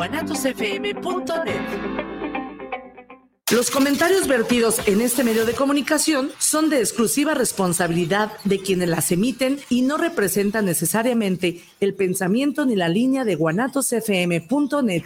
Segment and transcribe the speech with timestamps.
[0.00, 1.60] guanatosfm.net.
[3.52, 9.12] Los comentarios vertidos en este medio de comunicación son de exclusiva responsabilidad de quienes las
[9.12, 15.02] emiten y no representan necesariamente el pensamiento ni la línea de guanatosfm.net.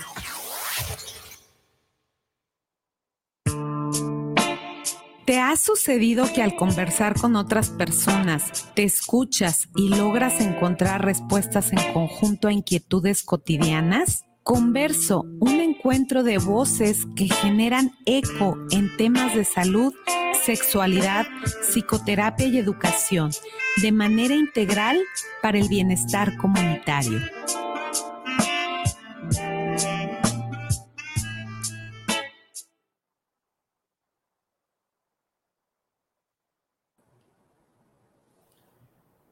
[5.27, 11.73] ¿Te ha sucedido que al conversar con otras personas te escuchas y logras encontrar respuestas
[11.73, 14.25] en conjunto a inquietudes cotidianas?
[14.45, 19.95] Converso, un encuentro de voces que generan eco en temas de salud,
[20.45, 21.27] sexualidad,
[21.63, 23.31] psicoterapia y educación,
[23.81, 25.01] de manera integral
[25.41, 27.21] para el bienestar comunitario.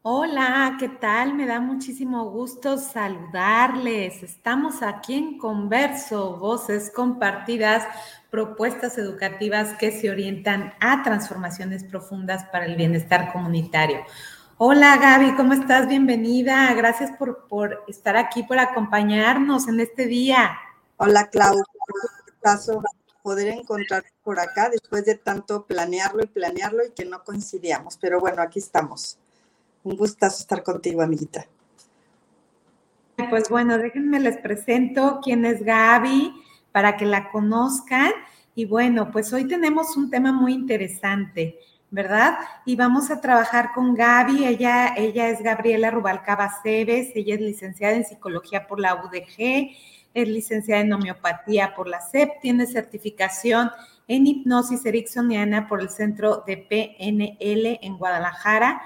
[0.04, 1.32] Hola, ¿qué tal?
[1.34, 4.24] Me da muchísimo gusto saludarles.
[4.24, 7.86] Estamos aquí en Converso, voces compartidas,
[8.28, 14.00] propuestas educativas que se orientan a transformaciones profundas para el bienestar comunitario.
[14.58, 15.86] Hola Gaby, ¿cómo estás?
[15.86, 16.74] Bienvenida.
[16.74, 20.50] Gracias por, por estar aquí, por acompañarnos en este día.
[20.96, 22.82] Hola Clau, un
[23.22, 27.96] poder encontrar por acá después de tanto planearlo y planearlo y que no coincidíamos.
[27.98, 29.16] Pero bueno, aquí estamos.
[29.84, 31.46] Un gustazo estar contigo, amiguita.
[33.28, 36.32] Pues bueno, déjenme les presento quién es Gaby
[36.70, 38.12] para que la conozcan.
[38.54, 41.58] Y bueno, pues hoy tenemos un tema muy interesante,
[41.90, 42.38] ¿verdad?
[42.64, 44.44] Y vamos a trabajar con Gaby.
[44.44, 49.70] Ella, ella es Gabriela Rubalcaba Cebes, ella es licenciada en psicología por la UDG,
[50.14, 53.70] es licenciada en homeopatía por la CEP, tiene certificación
[54.06, 58.82] en hipnosis ericksoniana por el Centro de PNL en Guadalajara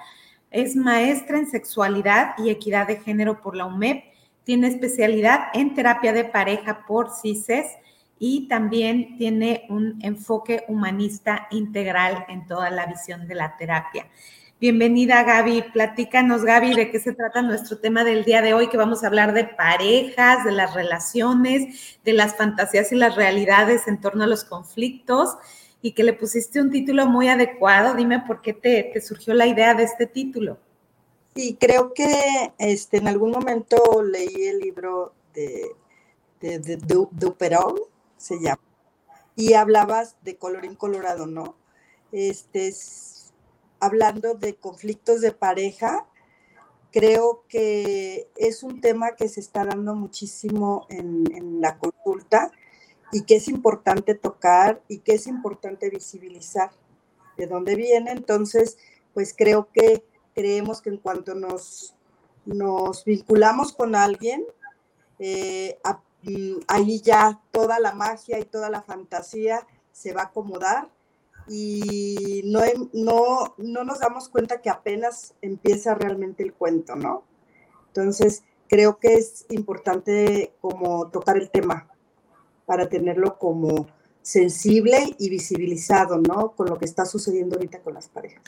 [0.50, 4.04] es maestra en sexualidad y equidad de género por la UMEP.
[4.44, 7.66] Tiene especialidad en terapia de pareja por CISES
[8.18, 14.06] y también tiene un enfoque humanista integral en toda la visión de la terapia.
[14.58, 18.78] Bienvenida Gaby, platícanos Gaby de qué se trata nuestro tema del día de hoy, que
[18.78, 24.00] vamos a hablar de parejas, de las relaciones, de las fantasías y las realidades en
[24.00, 25.36] torno a los conflictos
[25.82, 27.94] y que le pusiste un título muy adecuado.
[27.94, 30.58] Dime por qué te, surgió la idea de este título.
[31.34, 35.76] Sí, creo que este, en algún momento leí el libro de,
[36.40, 36.76] de,
[37.12, 37.74] Duperón,
[38.16, 38.62] se llama,
[39.34, 41.56] y hablabas de colorín colorado, ¿no?
[42.10, 42.72] Este,
[43.78, 46.06] hablando de conflictos de pareja,
[46.90, 52.50] creo que es un tema que se está dando muchísimo en la consulta
[53.12, 56.70] y que es importante tocar y que es importante visibilizar
[57.36, 58.10] de dónde viene.
[58.10, 58.78] Entonces,
[59.14, 61.94] pues creo que creemos que en cuanto nos,
[62.44, 64.44] nos vinculamos con alguien,
[65.18, 65.78] eh,
[66.22, 70.90] mm, ahí ya toda la magia y toda la fantasía se va a acomodar
[71.48, 72.60] y no,
[72.92, 77.22] no, no nos damos cuenta que apenas empieza realmente el cuento, ¿no?
[77.86, 81.88] Entonces, creo que es importante como tocar el tema
[82.66, 83.86] para tenerlo como
[84.20, 86.50] sensible y visibilizado, ¿no?
[86.50, 88.42] Con lo que está sucediendo ahorita con las parejas.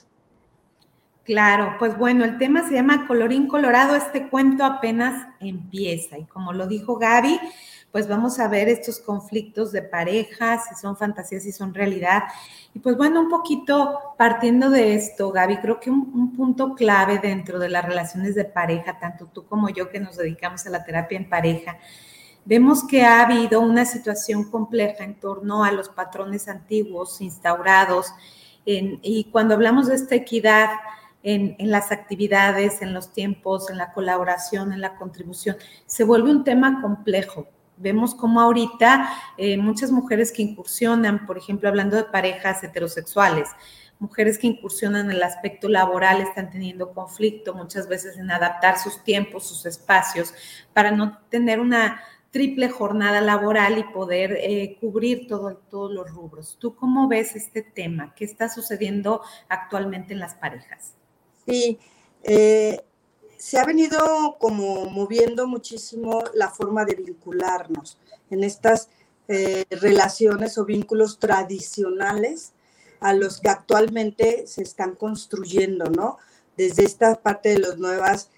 [1.28, 6.54] Claro, pues bueno, el tema se llama Colorín Colorado, este cuento apenas empieza y como
[6.54, 7.38] lo dijo Gaby,
[7.92, 12.24] pues vamos a ver estos conflictos de parejas, si son fantasías, si son realidad.
[12.74, 17.18] Y pues bueno, un poquito partiendo de esto, Gaby, creo que un, un punto clave
[17.18, 20.82] dentro de las relaciones de pareja, tanto tú como yo que nos dedicamos a la
[20.82, 21.78] terapia en pareja,
[22.48, 28.14] Vemos que ha habido una situación compleja en torno a los patrones antiguos instaurados
[28.64, 30.70] y cuando hablamos de esta equidad
[31.22, 36.42] en, las actividades, en los tiempos, en la colaboración, en la contribución, se vuelve un
[36.42, 37.47] tema complejo.
[37.76, 43.50] Vemos como ahorita eh, muchas mujeres que incursionan, por ejemplo, hablando de parejas heterosexuales,
[43.98, 49.04] mujeres que incursionan en el aspecto laboral están teniendo conflicto muchas veces en adaptar sus
[49.04, 50.32] tiempos, sus espacios,
[50.72, 56.56] para no tener una triple jornada laboral y poder eh, cubrir todo, todos los rubros.
[56.60, 58.14] ¿Tú cómo ves este tema?
[58.14, 60.94] ¿Qué está sucediendo actualmente en las parejas?
[61.46, 61.78] Sí,
[62.22, 62.80] eh,
[63.38, 67.98] se ha venido como moviendo muchísimo la forma de vincularnos
[68.31, 68.90] en estas
[69.28, 72.52] eh, relaciones o vínculos tradicionales
[73.00, 76.19] a los que actualmente se están construyendo, ¿no?
[76.56, 78.31] Desde esta parte de los nuevos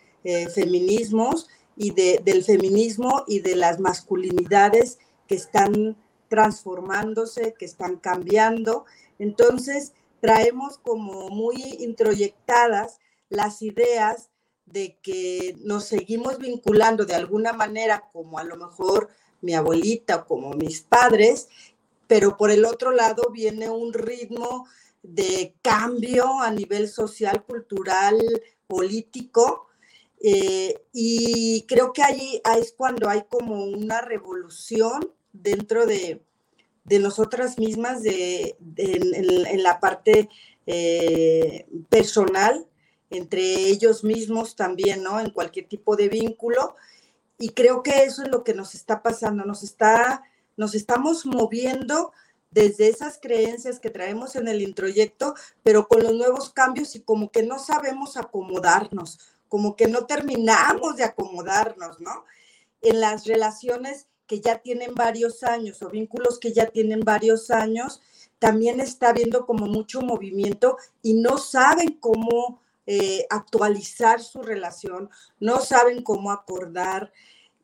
[0.55, 1.49] feminismos
[1.83, 5.97] y del feminismo y de las masculinidades que están
[6.29, 8.85] transformándose, que están cambiando.
[9.19, 12.99] Entonces, traemos como muy introyectadas
[13.31, 14.29] las ideas
[14.67, 19.09] de que nos seguimos vinculando de alguna manera, como a lo mejor
[19.41, 21.49] mi abuelita o como mis padres,
[22.07, 24.67] pero por el otro lado viene un ritmo
[25.03, 28.21] de cambio a nivel social, cultural,
[28.67, 29.70] político,
[30.21, 36.23] eh, y creo que ahí, es cuando hay como una revolución dentro de,
[37.01, 40.29] nosotras mismas de, en, la parte
[40.67, 42.67] eh, personal,
[43.09, 45.21] entre ellos mismos también, ¿no?
[45.21, 46.77] En cualquier tipo de vínculo.
[47.39, 50.23] Y creo que eso es lo que nos está pasando, nos está,
[50.57, 52.13] nos estamos moviendo
[52.51, 57.31] desde esas creencias que traemos en el introyecto, pero con los nuevos cambios y como
[57.31, 59.19] que no sabemos acomodarnos,
[59.51, 62.25] como que no terminamos de acomodarnos, ¿no?
[62.81, 68.01] En las relaciones que ya tienen varios años o vínculos que ya tienen varios años,
[68.39, 75.11] también está habiendo como mucho movimiento y no saben cómo eh, actualizar su relación,
[75.41, 77.13] no saben cómo acordar.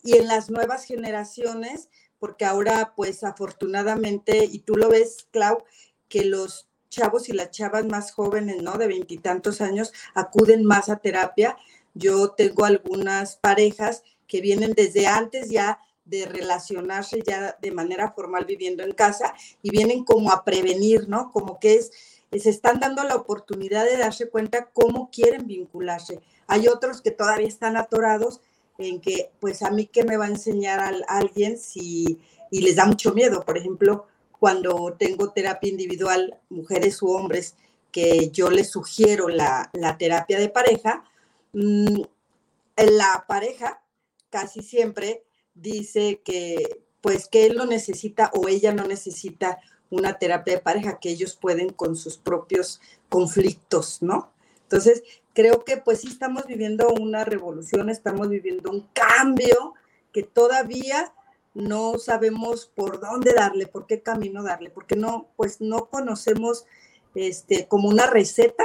[0.03, 5.63] Y en las nuevas generaciones, porque ahora pues afortunadamente, y tú lo ves, Clau,
[6.09, 8.77] que los chavos y las chavas más jóvenes, ¿no?
[8.77, 11.57] De veintitantos años, acuden más a terapia.
[11.99, 18.45] Yo tengo algunas parejas que vienen desde antes ya de relacionarse ya de manera formal
[18.45, 21.33] viviendo en casa y vienen como a prevenir, ¿no?
[21.33, 21.91] Como que es,
[22.33, 26.21] se están dando la oportunidad de darse cuenta cómo quieren vincularse.
[26.47, 28.41] Hay otros que todavía están atorados
[28.79, 32.19] en que, pues a mí qué me va a enseñar a, alguien si,
[32.51, 34.07] y les da mucho miedo, por ejemplo,
[34.39, 37.55] cuando tengo terapia individual, mujeres u hombres,
[37.91, 41.05] que yo les sugiero la, terapia de pareja,
[41.57, 42.03] mm,
[42.77, 43.83] la pareja
[44.31, 45.25] casi siempre
[45.55, 49.59] dice que pues que él no necesita o ella no necesita
[49.91, 54.33] una terapia de pareja, que ellos pueden con sus propios conflictos, ¿no?
[54.63, 59.75] Entonces, creo que pues sí estamos viviendo una revolución, estamos viviendo un cambio
[60.13, 61.15] que todavía
[61.55, 66.67] no sabemos por dónde darle, por qué camino darle, porque no, pues no conocemos
[67.15, 68.65] este, como una receta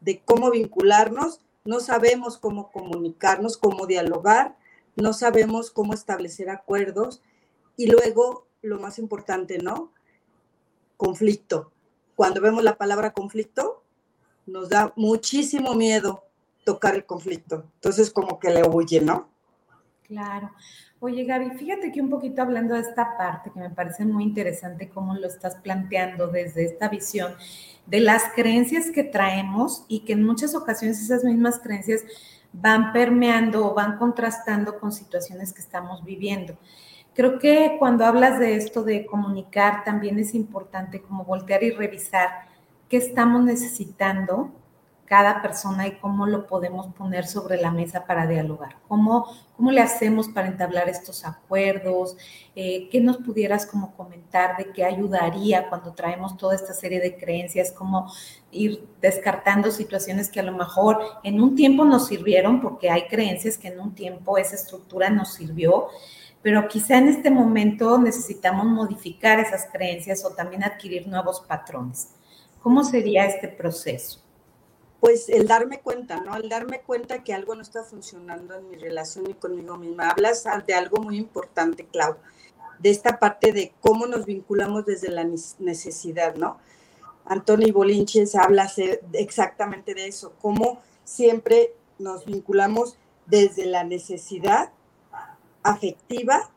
[0.00, 4.56] de cómo vincularnos, no sabemos cómo comunicarnos, cómo dialogar,
[4.96, 7.22] no sabemos cómo establecer acuerdos
[7.76, 9.92] y luego, lo más importante, ¿no?
[10.96, 11.72] Conflicto.
[12.14, 13.82] Cuando vemos la palabra conflicto,
[14.46, 16.24] nos da muchísimo miedo
[16.64, 17.66] tocar el conflicto.
[17.74, 19.28] Entonces, como que le huye, ¿no?
[20.04, 20.52] Claro.
[20.98, 24.88] Oye, Gaby, fíjate que un poquito hablando de esta parte que me parece muy interesante
[24.88, 27.34] cómo lo estás planteando desde esta visión
[27.84, 32.02] de las creencias que traemos y que en muchas ocasiones esas mismas creencias
[32.54, 36.56] van permeando o van contrastando con situaciones que estamos viviendo.
[37.12, 42.30] Creo que cuando hablas de esto de comunicar, también es importante como voltear y revisar
[42.88, 44.50] qué estamos necesitando
[45.06, 48.76] cada persona y cómo lo podemos poner sobre la mesa para dialogar.
[48.88, 49.26] ¿Cómo,
[49.56, 52.16] cómo le hacemos para entablar estos acuerdos?
[52.54, 57.16] Eh, ¿Qué nos pudieras como comentar de qué ayudaría cuando traemos toda esta serie de
[57.16, 57.72] creencias?
[57.72, 58.12] ¿Cómo
[58.50, 63.58] ir descartando situaciones que a lo mejor en un tiempo nos sirvieron, porque hay creencias
[63.58, 65.88] que en un tiempo esa estructura nos sirvió,
[66.42, 72.10] pero quizá en este momento necesitamos modificar esas creencias o también adquirir nuevos patrones.
[72.62, 74.25] ¿Cómo sería este proceso?
[75.06, 76.34] Pues el darme cuenta, ¿no?
[76.34, 80.10] El darme cuenta que algo no está funcionando en mi relación y conmigo misma.
[80.10, 82.16] Hablas de algo muy importante, Clau,
[82.80, 85.22] de esta parte de cómo nos vinculamos desde la
[85.60, 86.58] necesidad, ¿no?
[87.24, 88.68] Antonio Bolinches habla
[89.12, 94.72] exactamente de eso, cómo siempre nos vinculamos desde la necesidad
[95.62, 96.50] afectiva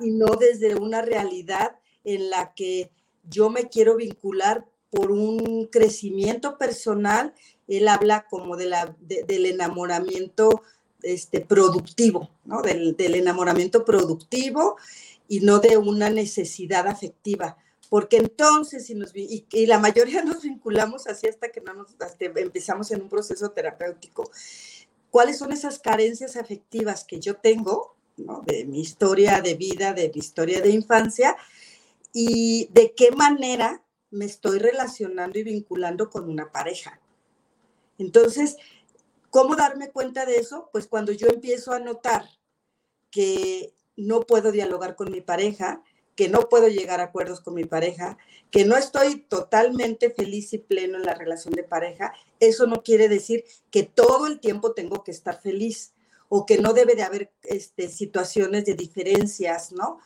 [0.00, 2.90] y no desde una realidad en la que
[3.22, 7.34] yo me quiero vincular por un crecimiento personal,
[7.66, 10.62] él habla como de la, del enamoramiento
[11.02, 12.62] este, productivo, ¿no?
[12.62, 14.76] Del, enamoramiento productivo
[15.28, 17.56] y no de una necesidad afectiva.
[17.90, 23.02] Porque entonces, nos, y, la mayoría nos vinculamos así hasta que no nos, empezamos en
[23.02, 24.30] un proceso terapéutico,
[25.10, 28.42] ¿cuáles son esas carencias afectivas que yo tengo ¿no?
[28.46, 31.36] de mi historia de vida, de mi historia de infancia?
[32.12, 33.82] Y de qué manera
[34.14, 37.00] me estoy relacionando y vinculando con una pareja.
[37.98, 38.56] Entonces,
[39.28, 40.70] ¿cómo darme cuenta de eso?
[40.72, 42.24] Pues cuando yo empiezo a notar
[43.10, 45.82] que no puedo dialogar con mi pareja,
[46.14, 48.16] que no puedo llegar a acuerdos con mi pareja,
[48.52, 53.08] que no estoy totalmente feliz y pleno en la relación de pareja, eso no quiere
[53.08, 55.92] decir que todo el tiempo tengo que estar feliz
[56.28, 59.98] o que no debe de haber este, situaciones de diferencias, ¿no?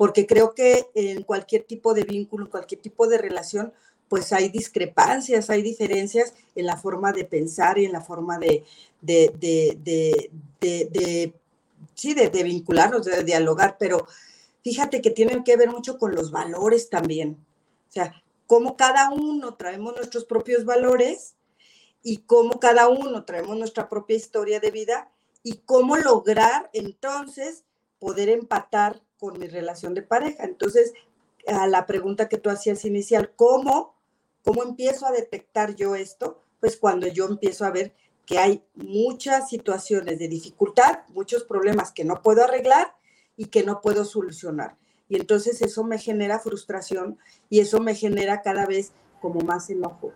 [0.00, 3.74] Porque creo que en cualquier tipo de vínculo, cualquier tipo de relación,
[4.08, 8.64] pues hay discrepancias, hay diferencias en la forma de pensar y en la forma de,
[9.02, 11.34] de
[11.94, 14.06] sí, de, vincularnos, de dialogar, pero
[14.64, 17.36] fíjate que tienen que ver mucho con los valores también.
[17.90, 21.34] O sea, cómo cada uno traemos nuestros propios valores
[22.02, 27.64] y cómo cada uno traemos nuestra propia historia de vida y cómo lograr entonces
[27.98, 30.44] poder empatar con mi relación de pareja.
[30.44, 30.94] Entonces,
[31.46, 33.94] a la pregunta que tú hacías inicial, ¿cómo,
[34.42, 36.42] cómo empiezo a detectar yo esto?
[36.58, 37.94] Pues cuando yo empiezo a ver
[38.26, 42.94] que hay muchas situaciones de dificultad, muchos problemas que no puedo arreglar
[43.36, 44.76] y que no puedo solucionar.
[45.08, 50.12] Y entonces eso me genera frustración y eso me genera cada vez como más enojo.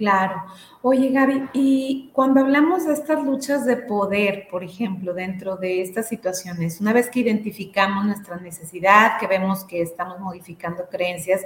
[0.00, 0.44] Claro.
[0.80, 6.08] Oye, Gaby, y cuando hablamos de estas luchas de poder, por ejemplo, dentro de estas
[6.08, 11.42] situaciones, una vez que identificamos nuestra necesidad, que vemos que estamos modificando creencias,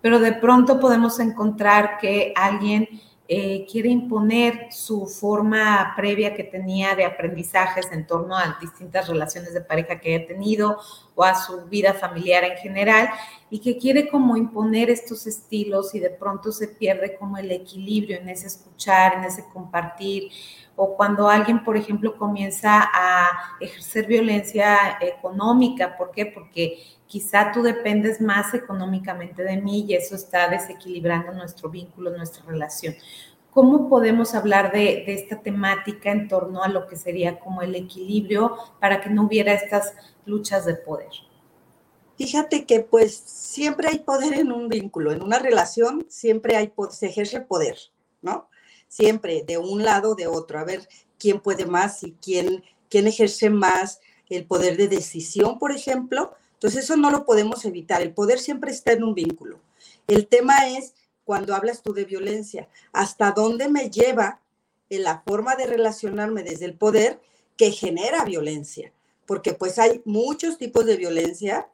[0.00, 2.88] pero de pronto podemos encontrar que alguien
[3.26, 9.54] eh, quiere imponer su forma previa que tenía de aprendizajes en torno a distintas relaciones
[9.54, 10.78] de pareja que haya tenido
[11.14, 13.08] o a su vida familiar en general
[13.48, 18.18] y que quiere como imponer estos estilos y de pronto se pierde como el equilibrio
[18.18, 20.30] en ese escuchar, en ese compartir
[20.76, 26.26] o cuando alguien, por ejemplo, comienza a ejercer violencia económica, ¿por qué?
[26.26, 32.44] Porque quizá tú dependes más económicamente de mí y eso está desequilibrando nuestro vínculo, nuestra
[32.44, 32.94] relación.
[33.52, 38.56] ¿Cómo podemos hablar de, esta temática en torno a lo que sería como el equilibrio
[38.80, 39.94] para que no hubiera estas
[40.26, 41.10] luchas de poder?
[42.16, 47.06] Fíjate que pues siempre hay poder en un vínculo, en una relación siempre hay, se
[47.06, 47.76] ejerce poder,
[48.22, 48.48] ¿no?
[48.94, 53.08] Siempre de un lado o de otro, a ver quién puede más y quién, quién
[53.08, 53.98] ejerce más
[54.30, 58.02] el poder de decisión, por ejemplo, entonces eso no lo podemos evitar.
[58.02, 59.58] El poder siempre está en un vínculo.
[60.06, 64.40] El tema es cuando hablas tú de violencia, hasta dónde me lleva
[64.88, 67.20] en la forma de relacionarme desde el poder
[67.56, 68.92] que genera violencia,
[69.26, 71.68] porque pues hay muchos tipos de violencia,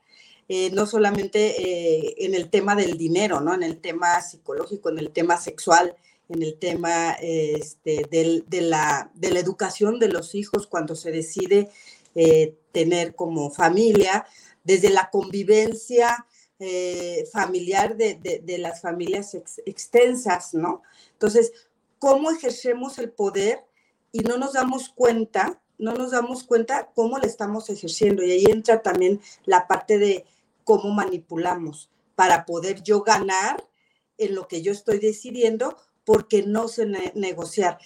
[0.49, 3.53] eh, no solamente eh, en el tema del dinero, ¿no?
[3.53, 5.95] En el tema psicológico, en el tema sexual,
[6.31, 11.69] en el tema este, de, la, de, la, educación de los hijos cuando se decide
[12.15, 14.27] eh, tener como familia,
[14.63, 16.27] desde la convivencia
[16.61, 19.35] eh, familiar de, las familias
[19.67, 20.83] extensas, ¿no?
[21.13, 21.53] Entonces,
[21.99, 23.65] ¿cómo ejercemos el poder
[24.13, 28.23] y no nos damos cuenta, no nos damos cuenta cómo le estamos ejerciendo?
[28.23, 30.25] Y ahí entra también la parte de
[30.63, 33.67] cómo manipulamos para poder yo ganar
[34.19, 37.79] en lo que yo estoy decidiendo porque no sé negociar.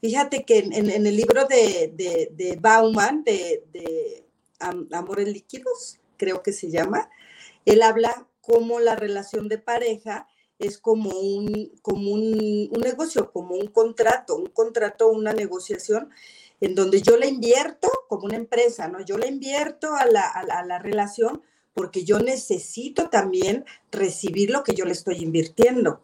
[0.00, 4.26] Fíjate que en, el libro de, Bauman, de, de
[4.58, 7.10] Amores Líquidos, creo que se llama,
[7.64, 13.68] él habla como la relación de pareja es como un, como un, negocio, como un
[13.68, 16.10] contrato, un contrato, una negociación
[16.60, 19.00] en donde yo le invierto como una empresa, ¿no?
[19.04, 21.42] Yo le invierto a la, a la relación
[21.74, 26.02] porque yo necesito también recibir lo que yo le estoy invirtiendo,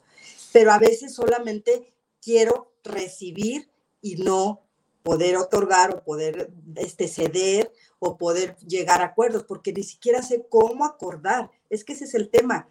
[0.54, 1.92] pero a veces solamente
[2.22, 3.68] quiero recibir
[4.00, 4.62] y no
[5.02, 10.46] poder otorgar o poder este, ceder o poder llegar a acuerdos, porque ni siquiera sé
[10.48, 11.50] cómo acordar.
[11.70, 12.68] Es que ese es el tema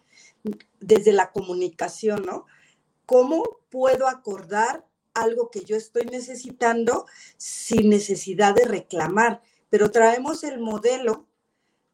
[0.80, 2.46] desde la comunicación, ¿no?
[3.04, 7.04] ¿Cómo puedo acordar algo que yo estoy necesitando
[7.36, 9.42] sin necesidad de reclamar?
[9.68, 11.26] Pero traemos el modelo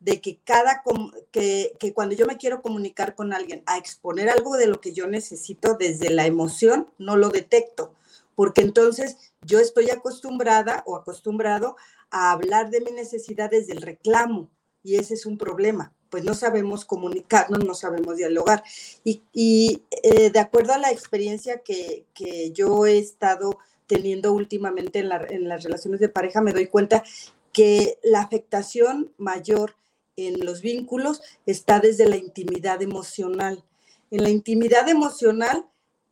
[0.00, 0.82] de que cada
[1.30, 4.92] que, que cuando yo me quiero comunicar con alguien a exponer algo de lo que
[4.92, 7.94] yo necesito desde la emoción, no lo detecto
[8.40, 11.76] porque entonces yo estoy acostumbrada o acostumbrado
[12.10, 14.48] a hablar de mis necesidades del reclamo
[14.82, 18.64] y ese es un problema, pues no sabemos comunicarnos, no sabemos dialogar.
[19.04, 22.06] Y, eh, de acuerdo a la experiencia que,
[22.54, 27.04] yo he estado teniendo últimamente en, en las relaciones de pareja, me doy cuenta
[27.52, 29.74] que la afectación mayor
[30.16, 33.64] en los vínculos está desde la intimidad emocional.
[34.10, 35.66] En la intimidad emocional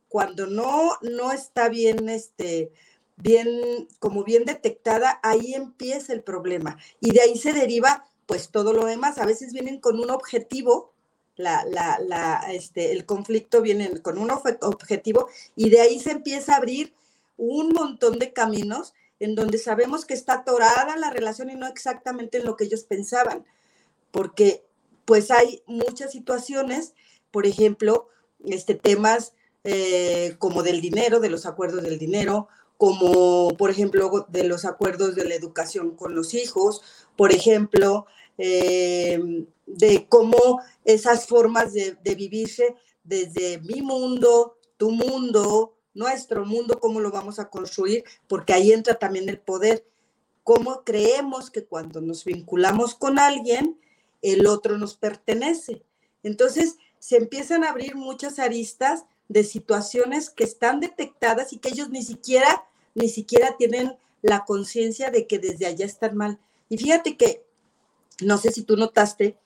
[0.09, 2.73] cuando no, no está bien, este,
[3.15, 6.77] bien, como bien detectada, ahí empieza el problema.
[6.99, 9.19] Y de ahí se deriva, pues, todo lo demás.
[9.19, 10.93] A veces vienen con un objetivo,
[11.35, 16.57] la, la, este, el conflicto viene con un objetivo, y de ahí se empieza a
[16.57, 16.93] abrir
[17.37, 22.39] un montón de caminos en donde sabemos que está atorada la relación y no exactamente
[22.39, 23.45] en lo que ellos pensaban,
[24.11, 24.65] porque
[25.05, 26.93] pues hay muchas situaciones,
[27.31, 28.09] por ejemplo,
[28.45, 32.47] este, temas eh, como del dinero, de los acuerdos del dinero,
[32.77, 36.81] como por ejemplo de los acuerdos de la educación con los hijos,
[37.17, 38.05] por ejemplo,
[38.37, 46.79] eh, de cómo esas formas de, de, vivirse desde mi mundo, tu mundo, nuestro mundo,
[46.79, 49.85] cómo lo vamos a construir, porque ahí entra también el poder,
[50.43, 53.77] cómo creemos que cuando nos vinculamos con alguien,
[54.21, 55.83] el otro nos pertenece.
[56.23, 61.89] Entonces, se empiezan a abrir muchas aristas de situaciones que están detectadas y que ellos
[61.89, 66.39] ni siquiera, ni siquiera tienen la conciencia de que desde allá están mal.
[66.67, 67.45] Y fíjate que,
[68.21, 69.37] no sé si tú notaste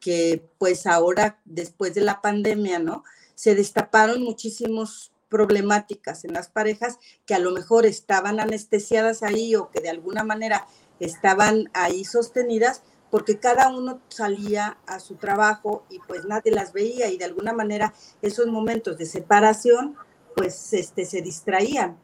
[0.00, 3.04] que pues ahora, después de la pandemia, ¿no?
[3.34, 9.70] Se destaparon muchísimos problemáticas en las parejas que a lo mejor estaban anestesiadas ahí o
[9.70, 10.66] que de alguna manera
[11.00, 17.10] estaban ahí sostenidas porque cada uno salía a su trabajo y pues nadie las veía
[17.10, 17.92] y de alguna manera
[18.22, 19.96] esos momentos de separación
[20.34, 21.98] pues este, se distraían.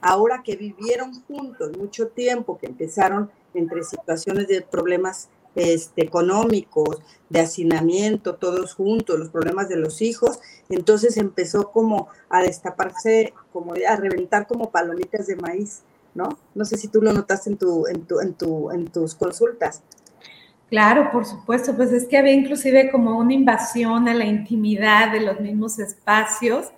[0.00, 6.96] Ahora que vivieron juntos mucho tiempo, que empezaron entre situaciones de problemas este, económicos,
[7.28, 10.40] de hacinamiento, todos juntos, los problemas de los hijos,
[10.70, 15.82] entonces empezó como a destaparse, como a reventar como palomitas de maíz,
[16.14, 16.38] ¿no?
[16.54, 19.82] No sé si tú lo notaste en, tu, en, tu, en, tu, en tus consultas.
[20.74, 25.20] Claro, por supuesto, pues es que había inclusive como una invasión a la intimidad de
[25.20, 26.72] los mismos espacios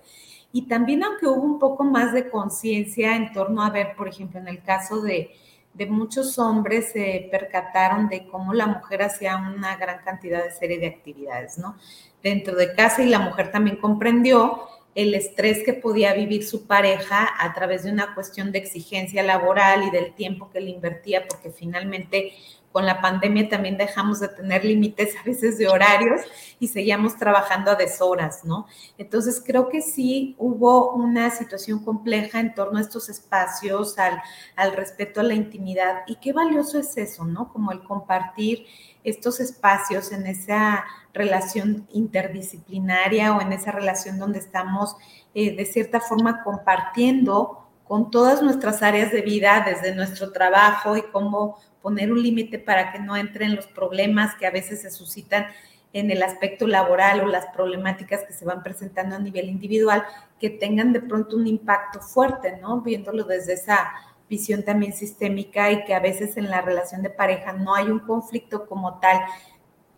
[0.52, 4.38] y también aunque hubo un poco más de conciencia en torno a ver, por ejemplo,
[4.38, 5.30] en el caso de,
[5.72, 10.78] de muchos hombres se percataron de cómo la mujer hacía una gran cantidad de serie
[10.78, 11.78] de actividades, ¿no?
[12.22, 14.60] Dentro de casa y la mujer también comprendió
[14.96, 19.84] el estrés que podía vivir su pareja a través de una cuestión de exigencia laboral
[19.84, 22.32] y del tiempo que le invertía, porque finalmente
[22.72, 26.20] con la pandemia también dejamos de tener límites a veces de horarios
[26.60, 28.66] y seguíamos trabajando a deshoras, ¿no?
[28.98, 34.20] Entonces creo que sí hubo una situación compleja en torno a estos espacios, al,
[34.56, 37.52] al respeto a la intimidad y qué valioso es eso, ¿no?
[37.52, 38.66] Como el compartir
[39.04, 44.96] estos espacios en esa relación interdisciplinaria o en esa relación donde estamos
[45.34, 51.02] eh, de cierta forma compartiendo con todas nuestras áreas de vida, desde nuestro trabajo y
[51.02, 55.46] cómo poner un límite para que no entren los problemas que a veces se suscitan
[55.92, 60.02] en el aspecto laboral o las problemáticas que se van presentando a nivel individual,
[60.40, 62.80] que tengan de pronto un impacto fuerte, ¿no?
[62.80, 63.92] Viéndolo desde esa
[64.28, 68.00] visión también sistémica y que a veces en la relación de pareja no hay un
[68.00, 69.20] conflicto como tal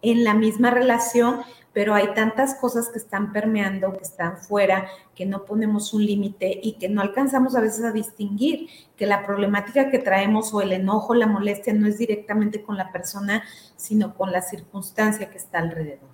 [0.02, 1.40] en la misma relación,
[1.72, 6.58] pero hay tantas cosas que están permeando, que están fuera, que no ponemos un límite
[6.62, 10.72] y que no alcanzamos a veces a distinguir que la problemática que traemos o el
[10.72, 13.44] enojo, la molestia no es directamente con la persona,
[13.76, 16.08] sino con la circunstancia que está alrededor.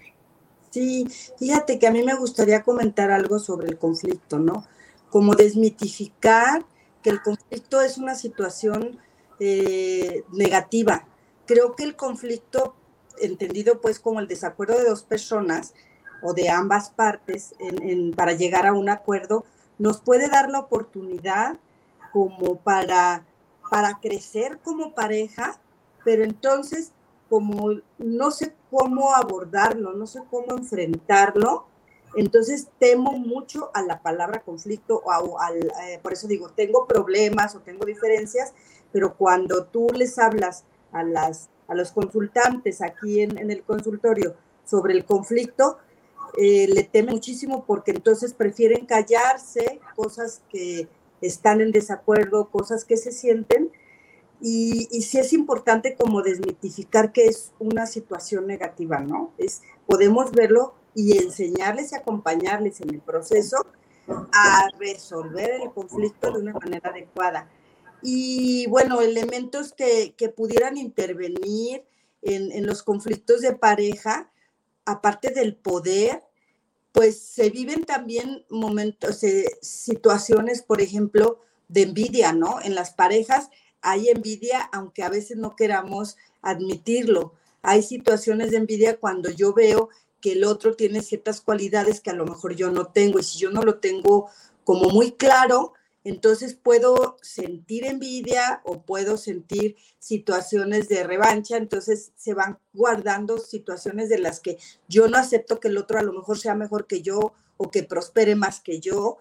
[0.71, 1.07] Sí,
[1.39, 4.67] fíjate que a mí me gustaría comentar algo sobre el conflicto, ¿no?
[5.09, 6.65] Como desmitificar
[7.01, 8.99] que el conflicto es una situación
[9.39, 11.07] eh, negativa.
[11.47, 12.75] Creo que el conflicto
[13.19, 15.75] entendido pues como el desacuerdo de dos personas
[16.23, 17.55] o de ambas partes
[18.17, 19.45] para llegar a un acuerdo,
[19.79, 21.59] nos puede dar la oportunidad
[22.13, 23.25] como para,
[23.71, 25.61] para crecer como pareja,
[26.05, 26.93] pero entonces
[27.29, 31.67] como no sé cómo abordarlo, no sé cómo enfrentarlo,
[32.17, 37.55] entonces temo mucho a la palabra conflicto, o al, eh, por eso digo, tengo problemas
[37.55, 38.55] o tengo diferencias,
[38.93, 44.95] pero cuando tú les hablas a las a los consultantes aquí en, el consultorio sobre
[44.95, 45.79] el conflicto,
[46.37, 50.89] eh, le teme muchísimo porque entonces prefieren callarse cosas que
[51.21, 53.71] están en desacuerdo, cosas que se sienten.
[54.41, 59.33] Y, y sí es importante como desmitificar que es una situación negativa, ¿no?
[59.39, 63.65] Es, podemos verlo y enseñarles y acompañarles en el proceso
[64.07, 67.49] a resolver el conflicto de una manera adecuada
[68.07, 71.85] y bueno, elementos que, pudieran intervenir
[72.21, 74.31] en, los conflictos de pareja,
[74.85, 76.23] aparte del poder,
[76.93, 82.61] pues se viven también momentos, eh, situaciones, por ejemplo, de envidia, ¿no?
[82.61, 83.49] En las parejas
[83.81, 87.33] hay envidia, aunque a veces no queramos admitirlo.
[87.63, 89.89] Hay situaciones de envidia cuando yo veo
[90.21, 93.39] que el otro tiene ciertas cualidades que a lo mejor yo no tengo y si
[93.39, 94.29] yo no lo tengo
[94.63, 95.73] como muy claro,
[96.05, 104.11] entonces puedo sentir envidia o puedo sentir situaciones de revancha, entonces se van guardando situaciones
[104.11, 107.01] de las que yo no acepto que el otro a lo mejor sea mejor que
[107.01, 109.17] yo o que prospere más que yo.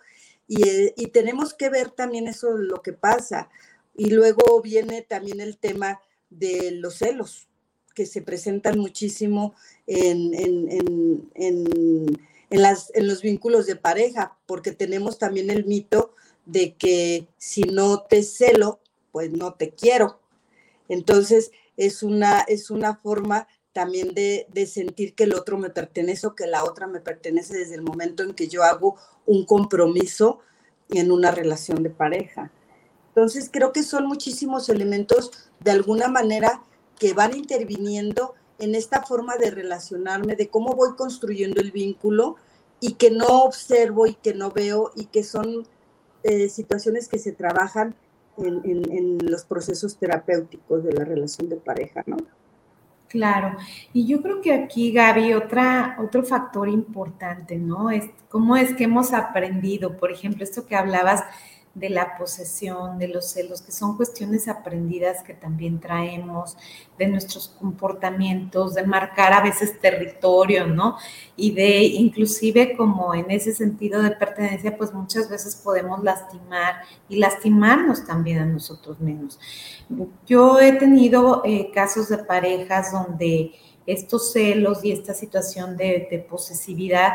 [0.45, 3.49] Y, eh, tenemos que ver también eso, lo que pasa.
[3.95, 7.47] Y luego viene también el tema de los celos,
[7.95, 9.53] que se presentan muchísimo
[9.85, 10.31] en,
[12.49, 18.01] las, en los vínculos de pareja, porque tenemos también el mito de que si no
[18.03, 18.79] te celo,
[19.11, 20.19] pues no te quiero.
[20.89, 26.35] Entonces, es una, es una forma también de, sentir que el otro me pertenece o
[26.35, 30.39] que la otra me pertenece desde el momento en que yo hago un compromiso
[30.89, 32.51] en una relación de pareja.
[33.09, 36.63] Entonces, creo que son muchísimos elementos de alguna manera
[36.99, 42.35] que van interviniendo en esta forma de relacionarme, de cómo voy construyendo el vínculo
[42.79, 45.67] y que no observo y que no veo y que son
[46.23, 47.95] eh, situaciones que se trabajan
[48.37, 52.17] en, en, los procesos terapéuticos de la relación de pareja, ¿no?
[53.07, 53.57] Claro,
[53.93, 57.91] y yo creo que aquí, Gaby, otra, otro factor importante, ¿no?
[57.91, 61.23] Es cómo es que hemos aprendido, por ejemplo, esto que hablabas
[61.73, 66.55] de la posesión, de los celos, que son cuestiones aprendidas que también traemos,
[66.99, 70.97] de nuestros comportamientos, de marcar a veces territorio, ¿no?
[71.35, 76.75] Y de inclusive como en ese sentido de pertenencia, pues muchas veces podemos lastimar
[77.09, 79.39] y lastimarnos también a nosotros mismos.
[80.27, 83.51] Yo he tenido eh, casos de parejas donde
[83.87, 87.13] estos celos y esta situación de, de posesividad,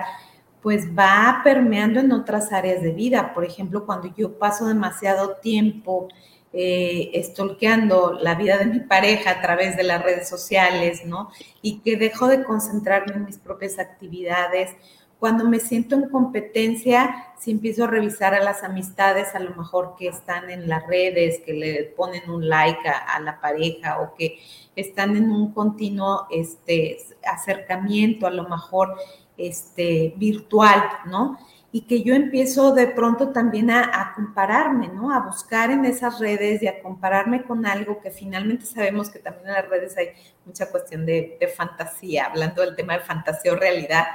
[0.63, 3.33] pues va permeando en otras áreas de vida.
[3.35, 6.09] Por ejemplo, cuando yo paso demasiado tiempo
[6.53, 11.31] eh, estolqueando la vida de mi pareja a través de las redes sociales, ¿no?
[11.61, 14.75] Y que dejo de concentrarme en mis propias actividades.
[15.19, 19.95] Cuando me siento en competencia, si empiezo a revisar a las amistades, a lo mejor
[19.99, 24.39] que están en las redes, que le ponen un like a, la pareja o que
[24.75, 28.97] están en un continuo este, acercamiento, a lo mejor
[29.39, 31.39] este, virtual, ¿no?
[31.71, 35.15] Y que yo empiezo de pronto también a, compararme, ¿no?
[35.15, 39.49] A buscar en esas redes y a compararme con algo que finalmente sabemos que también
[39.49, 40.09] en las redes hay
[40.45, 44.07] mucha cuestión de, de fantasía, hablando del tema de fantasía o realidad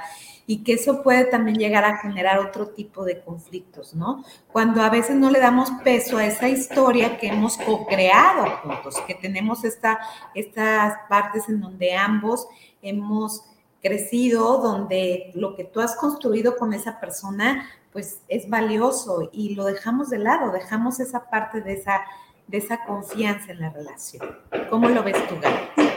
[0.46, 4.24] y que eso puede también llegar a generar otro tipo de conflictos, ¿no?
[4.52, 9.14] Cuando a veces no le damos peso a esa historia que hemos co-creado juntos, que
[9.14, 10.00] tenemos esta,
[10.34, 12.46] estas partes en donde ambos
[12.82, 13.44] hemos
[13.84, 19.66] crecido, donde lo que tú has construido con esa persona, pues es valioso y lo
[19.66, 22.00] dejamos de lado, dejamos esa parte de esa,
[22.46, 24.26] de esa confianza en la relación.
[24.70, 25.90] ¿Cómo lo ves tú, Gaby?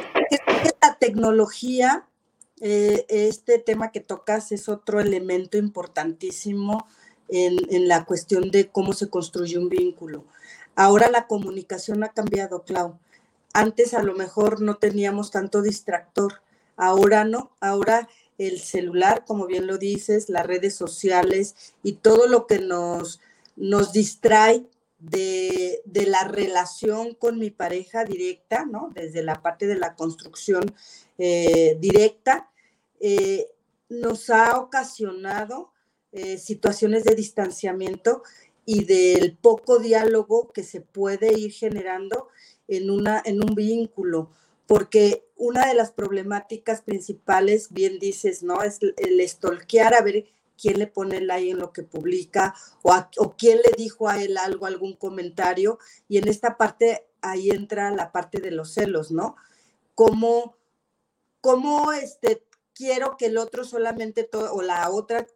[0.81, 2.05] La tecnología,
[2.59, 6.87] eh, este tema que tocas es otro elemento importantísimo
[7.29, 10.25] en, en la cuestión de cómo se construye un vínculo.
[10.75, 12.99] Ahora la comunicación ha cambiado, Clau.
[13.53, 16.41] Antes a lo mejor no teníamos tanto distractor
[16.77, 22.47] Ahora no, ahora el celular, como bien lo dices, las redes sociales y todo lo
[22.47, 23.19] que nos,
[23.55, 24.65] nos distrae
[24.99, 28.91] de, la relación con mi pareja directa, ¿no?
[28.93, 30.73] Desde la parte de la construcción
[31.17, 32.49] eh, directa,
[32.99, 33.47] eh,
[33.89, 35.71] nos ha ocasionado
[36.11, 38.23] eh, situaciones de distanciamiento
[38.65, 42.27] y del poco diálogo que se puede ir generando
[42.67, 44.31] en, una, en un vínculo
[44.67, 48.61] porque una de las problemáticas principales, bien dices, ¿no?
[48.61, 50.25] Es el estolquear a ver
[50.61, 54.37] quién le pone el like en lo que publica o, quién le dijo a él
[54.37, 55.79] algo, algún comentario.
[56.09, 59.35] Y en esta parte, ahí entra la parte de los celos, ¿no?
[59.95, 60.55] Cómo,
[61.39, 65.27] cómo este, quiero que el otro solamente, todo, o la otra,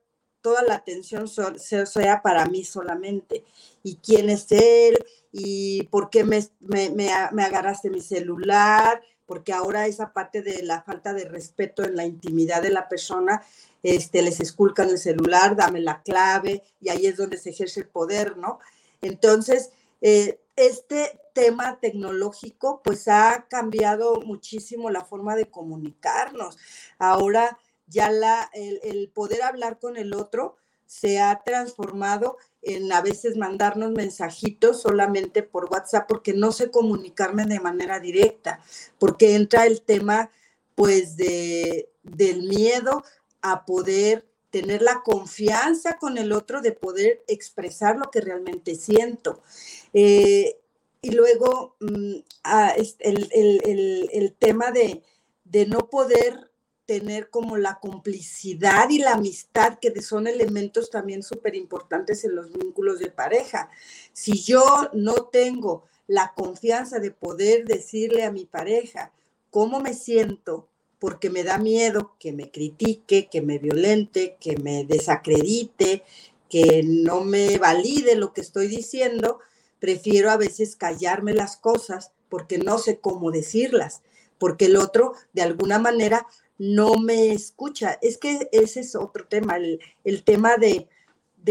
[0.41, 3.45] toda la atención sea para mí solamente.
[3.83, 4.97] ¿Y quién es él?
[5.31, 9.01] ¿Y por qué me, me, me agarraste mi celular?
[9.31, 13.41] Porque ahora esa parte de la falta de respeto en la intimidad de la persona,
[13.81, 17.87] este, les esculcan el celular, dame la clave, y ahí es donde se ejerce el
[17.87, 18.59] poder, ¿no?
[19.01, 26.57] Entonces, eh, este tema tecnológico, pues ha cambiado muchísimo la forma de comunicarnos.
[26.99, 33.37] Ahora ya la, el poder hablar con el otro se ha transformado en a veces
[33.37, 38.59] mandarnos mensajitos solamente por WhatsApp porque no sé comunicarme de manera directa,
[38.99, 40.31] porque entra el tema
[40.75, 43.03] pues de, del miedo
[43.41, 49.41] a poder tener la confianza con el otro de poder expresar lo que realmente siento.
[49.93, 50.57] Eh,
[51.01, 55.01] y luego mm, ah, el, el, tema de,
[55.45, 56.50] de no poder
[56.85, 62.51] tener como la complicidad y la amistad, que son elementos también súper importantes en los
[62.51, 63.69] vínculos de pareja.
[64.13, 69.11] Si yo no tengo la confianza de poder decirle a mi pareja
[69.49, 70.67] cómo me siento,
[70.99, 76.03] porque me da miedo que me critique, que me violente, que me desacredite,
[76.47, 79.39] que no me valide lo que estoy diciendo,
[79.79, 84.03] prefiero a veces callarme las cosas porque no sé cómo decirlas,
[84.37, 86.27] porque el otro de alguna manera
[86.61, 87.97] no me escucha.
[88.03, 90.87] Es que ese es otro tema, el, tema de,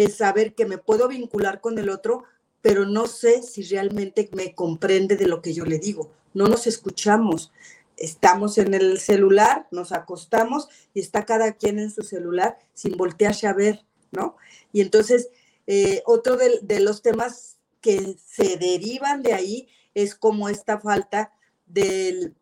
[0.08, 2.22] saber que me puedo vincular con el otro,
[2.62, 6.12] pero no sé si realmente me comprende de lo que yo le digo.
[6.32, 7.50] No nos escuchamos.
[7.96, 13.48] Estamos en el celular, nos acostamos y está cada quien en su celular sin voltearse
[13.48, 14.36] a ver, ¿no?
[14.72, 15.28] Y entonces,
[15.66, 21.32] eh, otro de, de los temas que se derivan de ahí es como esta falta
[21.66, 22.36] del,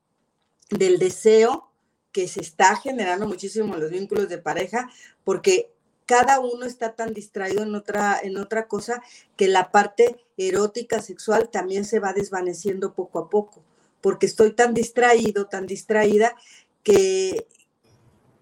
[0.68, 1.67] del deseo
[2.12, 4.90] que se está generando muchísimo los vínculos de pareja,
[5.25, 5.73] porque
[6.07, 9.03] cada uno está tan distraído en otra, en otra cosa
[9.37, 13.62] que la parte erótica, sexual también se va desvaneciendo poco a poco,
[14.01, 16.35] porque estoy tan distraído, tan distraída,
[16.83, 17.47] que,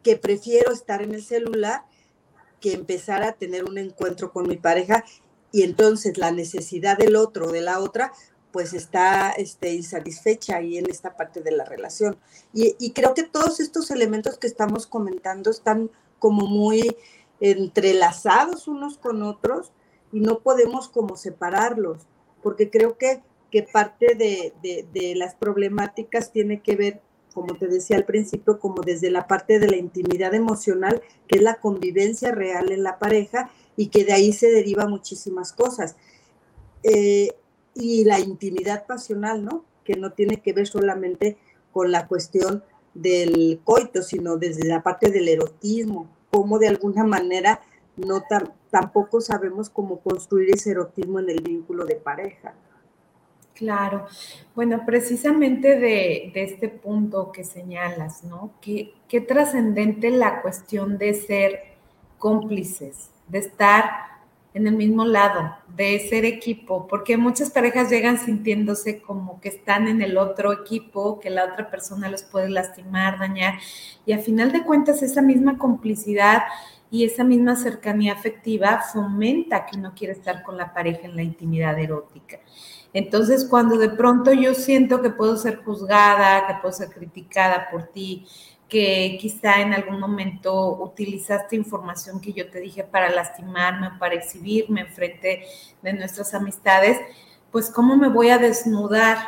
[0.03, 1.85] que prefiero estar en el celular
[2.61, 5.05] que empezar a tener un encuentro con mi pareja
[5.53, 8.13] y entonces la necesidad del otro de la otra
[8.57, 12.17] pues está este, insatisfecha ahí en esta parte de la relación.
[12.55, 16.97] Y, creo que todos estos elementos que estamos comentando están como muy
[17.39, 19.73] entrelazados unos con otros
[20.11, 22.07] y no podemos como separarlos,
[22.43, 27.03] porque creo que, que parte de, de, de las problemáticas tiene que ver
[27.35, 31.43] como te decía al principio, como desde la parte de la intimidad emocional, que es
[31.43, 35.97] la convivencia real en la pareja y que de ahí se deriva muchísimas cosas.
[36.83, 37.35] Eh,
[37.77, 39.65] y la intimidad pasional, ¿no?
[39.85, 41.37] Que no tiene que ver solamente
[41.73, 47.61] con la cuestión del coito, sino desde la parte del erotismo, como de alguna manera
[47.97, 48.23] no
[48.71, 52.55] tampoco sabemos cómo construir ese erotismo en el vínculo de pareja.
[53.55, 54.07] Claro.
[54.55, 58.53] Bueno, precisamente de, este punto que señalas, ¿no?
[58.61, 61.61] Qué, qué trascendente la cuestión de ser
[62.19, 64.16] cómplices, de estar
[64.57, 69.87] en el mismo lado, de ser equipo, porque muchas parejas llegan sintiéndose como que están
[69.87, 73.59] en el otro equipo, que la otra persona los puede lastimar, dañar,
[74.07, 76.45] y a final de cuentas esa misma complicidad
[76.91, 81.23] y esa misma cercanía afectiva fomenta que uno quiere estar con la pareja en la
[81.23, 82.39] intimidad erótica.
[82.95, 87.89] Entonces, cuando de pronto yo siento que puedo ser juzgada, que puedo ser criticada por
[87.89, 88.27] ti,
[88.69, 94.83] que quizá en algún momento utilizaste información que yo te dije para lastimarme, para exhibirme
[94.83, 95.45] en frente
[95.83, 96.99] de nuestras amistades,
[97.53, 99.19] pues cómo me voy a desnudar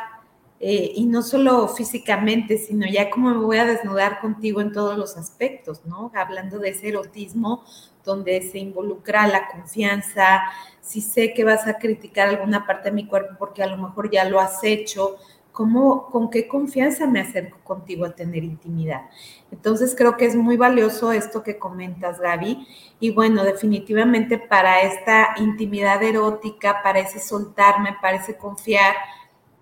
[0.59, 4.97] eh, y no solo físicamente, sino ya cómo me voy a desnudar contigo en todos
[4.97, 6.11] los aspectos, ¿no?
[6.13, 7.63] Hablando de ese erotismo
[8.03, 10.41] donde se involucra la confianza,
[10.81, 14.11] si sé que vas a criticar alguna parte de mi cuerpo porque a lo mejor
[14.11, 15.17] ya lo has hecho,
[15.59, 19.09] ¿cómo, con qué confianza me acerco contigo a tener intimidad?
[19.51, 22.65] Entonces creo que es muy valioso esto que comentas, Gaby.
[23.01, 28.95] Y bueno, definitivamente para esta intimidad erótica, para ese soltarme, para ese confiar,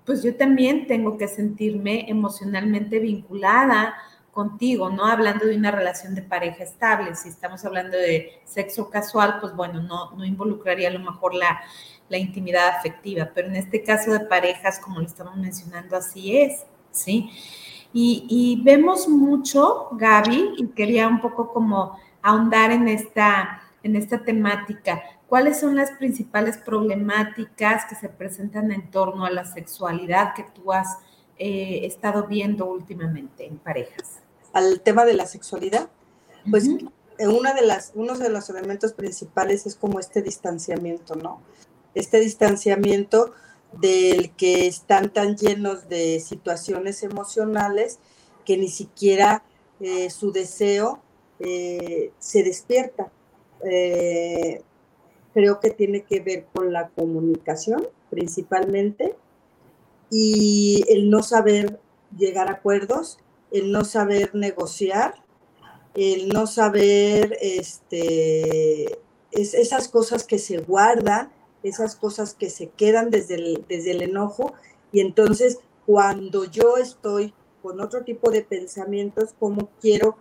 [0.06, 3.96] pues yo también tengo que sentirme emocionalmente vinculada
[4.32, 5.08] contigo, ¿no?
[5.08, 9.82] Hablando de una relación de pareja estable, si estamos hablando de sexo casual, pues bueno,
[9.82, 11.60] no, no involucraría a lo mejor la,
[12.10, 16.64] la intimidad afectiva, pero en este caso de parejas, como lo estamos mencionando, así es,
[16.92, 17.30] ¿sí?
[17.94, 24.24] Y, y, vemos mucho, Gaby, y quería un poco como ahondar en esta, en esta
[24.24, 25.02] temática.
[25.28, 30.72] ¿Cuáles son las principales problemáticas que se presentan en torno a la sexualidad que tú
[30.72, 30.98] has
[31.38, 34.22] eh, estado viendo últimamente en parejas?
[34.58, 35.88] al tema de la sexualidad,
[36.50, 36.68] pues
[37.20, 41.42] una de las, uno de los elementos principales es como este distanciamiento, ¿no?
[41.98, 43.32] Este distanciamiento
[43.74, 48.00] del que están tan llenos de situaciones emocionales
[48.46, 49.44] que ni siquiera
[49.80, 51.02] eh, su deseo
[51.40, 53.12] eh, se despierta.
[53.70, 54.62] Eh,
[55.34, 59.16] creo que tiene que ver con la comunicación principalmente
[60.10, 61.80] y el no saber
[62.16, 63.20] llegar a acuerdos
[63.52, 65.16] el no saber negociar,
[65.96, 69.00] el no saber este,
[69.32, 71.32] esas cosas que se guardan,
[71.64, 74.54] esas cosas que se quedan desde el, desde el enojo.
[74.92, 80.18] Y entonces, cuando yo estoy con otro tipo de pensamientos, como quiero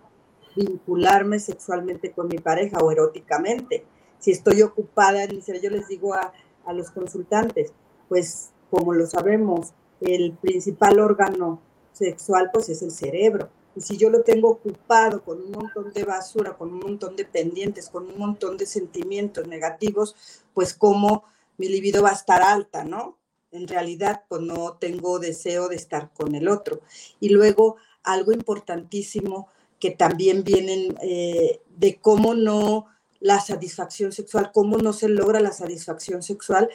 [0.57, 3.85] vincularme sexualmente con mi pareja o eróticamente.
[4.19, 6.33] Si estoy ocupada en yo les digo a,
[6.65, 7.73] a los consultantes,
[8.09, 11.61] pues como lo sabemos, el principal órgano
[11.93, 13.51] sexual pues es el cerebro.
[13.77, 17.27] Y si yo lo tengo ocupado con un montón de basura, con un montón de
[17.27, 20.17] pendientes, con un montón de sentimientos negativos,
[20.55, 21.25] pues como
[21.59, 23.19] mi libido va a estar alta, ¿no?
[23.53, 26.81] En realidad, pues no tengo deseo de estar con el otro.
[27.21, 32.87] Y luego, algo importantísimo que también vienen eh, de cómo no
[33.21, 36.71] la satisfacción sexual, cómo no se logra la satisfacción sexual,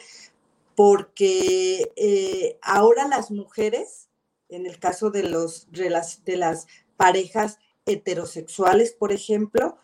[0.76, 4.08] porque eh, ahora las mujeres
[4.52, 6.66] en el caso de, los, de las
[7.02, 9.76] parejas heterosexuales, por ejemplo,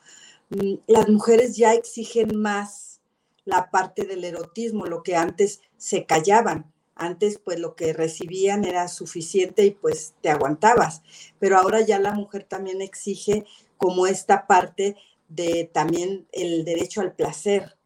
[0.51, 3.01] mm, las mujeres ya exigen más
[3.45, 6.73] la parte del erotismo, lo que antes se callaban.
[6.95, 11.03] Antes, pues lo que recibían era suficiente y pues te aguantabas.
[11.41, 13.45] Pero ahora ya la mujer también exige
[13.79, 14.95] como esta parte
[15.29, 17.77] de también el derecho al placer.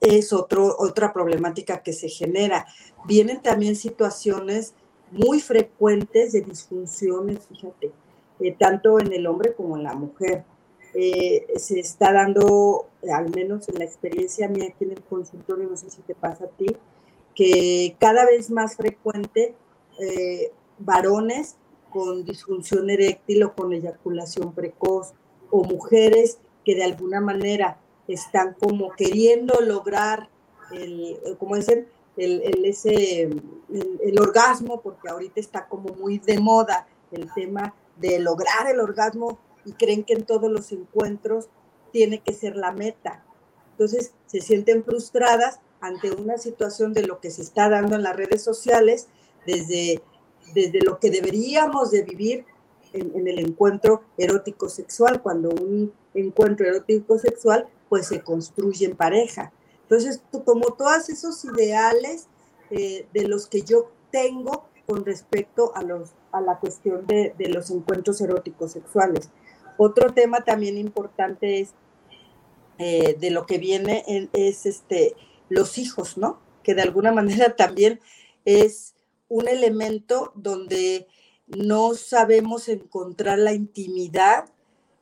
[0.00, 2.66] Es otro, otra problemática que se genera.
[3.06, 4.74] Vienen también situaciones
[5.12, 7.92] muy frecuentes de disfunciones, fíjate,
[8.40, 10.44] eh, tanto en el hombre como en la mujer.
[10.94, 15.76] Eh, se está dando, al menos en la experiencia mía aquí en el consultorio, no
[15.76, 16.66] sé si te pasa a ti,
[17.34, 19.54] que cada vez más frecuente
[19.98, 21.56] eh, varones
[21.90, 25.14] con disfunción eréctil o con eyaculación precoz
[25.50, 30.28] o mujeres que de alguna manera están como queriendo lograr
[30.72, 36.86] el, como dicen, el, el, ese, el, orgasmo, porque ahorita está como muy de moda
[37.10, 41.48] el tema de lograr el orgasmo y creen que en todos los encuentros
[41.92, 43.24] tiene que ser la meta.
[43.72, 48.16] Entonces se sienten frustradas ante una situación de lo que se está dando en las
[48.16, 49.08] redes sociales,
[49.46, 50.02] desde,
[50.54, 52.46] desde lo que deberíamos de vivir
[52.94, 59.52] en, el encuentro erótico sexual, cuando un encuentro erótico sexual pues se construye en pareja.
[59.82, 62.28] Entonces, como todos esos ideales
[62.70, 67.48] eh, de los que yo tengo con respecto a, los, a la cuestión de, de
[67.48, 69.30] los encuentros eróticos sexuales.
[69.76, 71.74] Otro tema también importante es
[72.78, 75.14] eh, de lo que viene es este,
[75.48, 76.40] los hijos, ¿no?
[76.62, 78.00] Que de alguna manera también
[78.44, 78.94] es
[79.28, 81.06] un elemento donde
[81.46, 84.46] no sabemos encontrar la intimidad,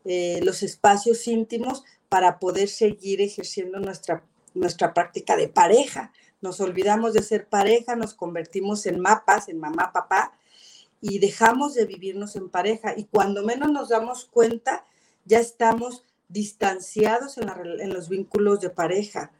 [0.04, 6.12] eh, los espacios íntimos para poder seguir ejerciendo nuestra, nuestra práctica de pareja.
[6.40, 10.36] Nos olvidamos de ser pareja, nos convertimos en mapas, en mamá, papá,
[11.02, 12.94] y dejamos de vivirnos en pareja.
[12.96, 14.86] Y cuando menos nos damos cuenta,
[15.24, 19.32] ya estamos distanciados en, los vínculos de pareja.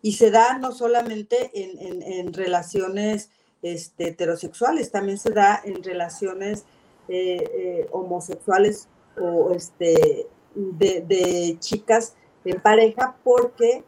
[0.00, 3.30] Y se da no solamente en, relaciones
[3.62, 6.64] este, heterosexuales, también se da en relaciones
[7.08, 8.88] eh, eh, homosexuales
[9.20, 13.82] o este, de, chicas en pareja, porque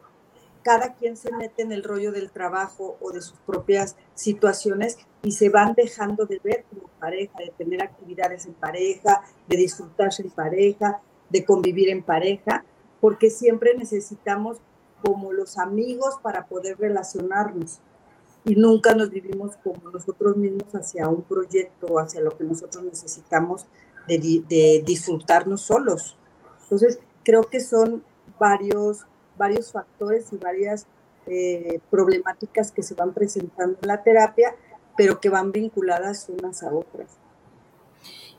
[0.70, 5.32] cada quien se mete en el rollo del trabajo o de sus propias situaciones y
[5.32, 10.30] se van dejando de ver como pareja, de tener actividades en pareja, de disfrutarse en
[10.30, 12.64] pareja, de convivir en pareja,
[13.00, 14.58] porque siempre necesitamos
[15.04, 17.80] como los amigos para poder relacionarnos
[18.44, 23.66] y nunca nos vivimos como nosotros mismos hacia un proyecto hacia lo que nosotros necesitamos
[24.06, 26.16] de, de disfrutarnos solos.
[26.62, 28.04] Entonces, creo que son
[28.38, 29.04] varios
[29.40, 30.86] varios factores y varias
[31.26, 34.54] eh, problemáticas que se van presentando en la terapia,
[34.96, 37.16] pero que van vinculadas unas a otras.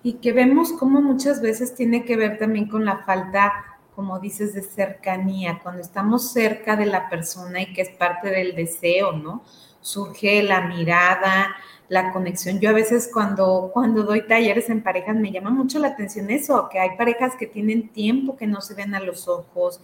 [0.03, 3.51] Y que vemos cómo muchas veces tiene que ver también con la falta,
[3.95, 8.55] como dices, de cercanía, cuando estamos cerca de la persona y que es parte del
[8.55, 9.43] deseo, ¿no?
[9.81, 11.55] Surge la mirada,
[11.91, 12.59] la conexión.
[12.59, 16.69] Yo a veces cuando, cuando doy talleres en parejas me llama mucho la atención eso,
[16.71, 19.81] que hay parejas que tienen tiempo que no se ven a los ojos,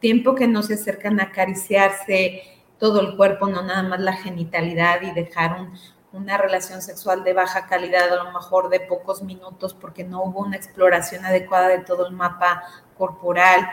[0.00, 2.42] tiempo que no se acercan a acariciarse
[2.78, 5.68] todo el cuerpo, no nada más la genitalidad y dejar
[6.12, 10.40] una relación sexual de baja calidad, a lo mejor de pocos minutos, porque no hubo
[10.40, 12.62] una exploración adecuada de todo el mapa
[12.96, 13.68] corporal,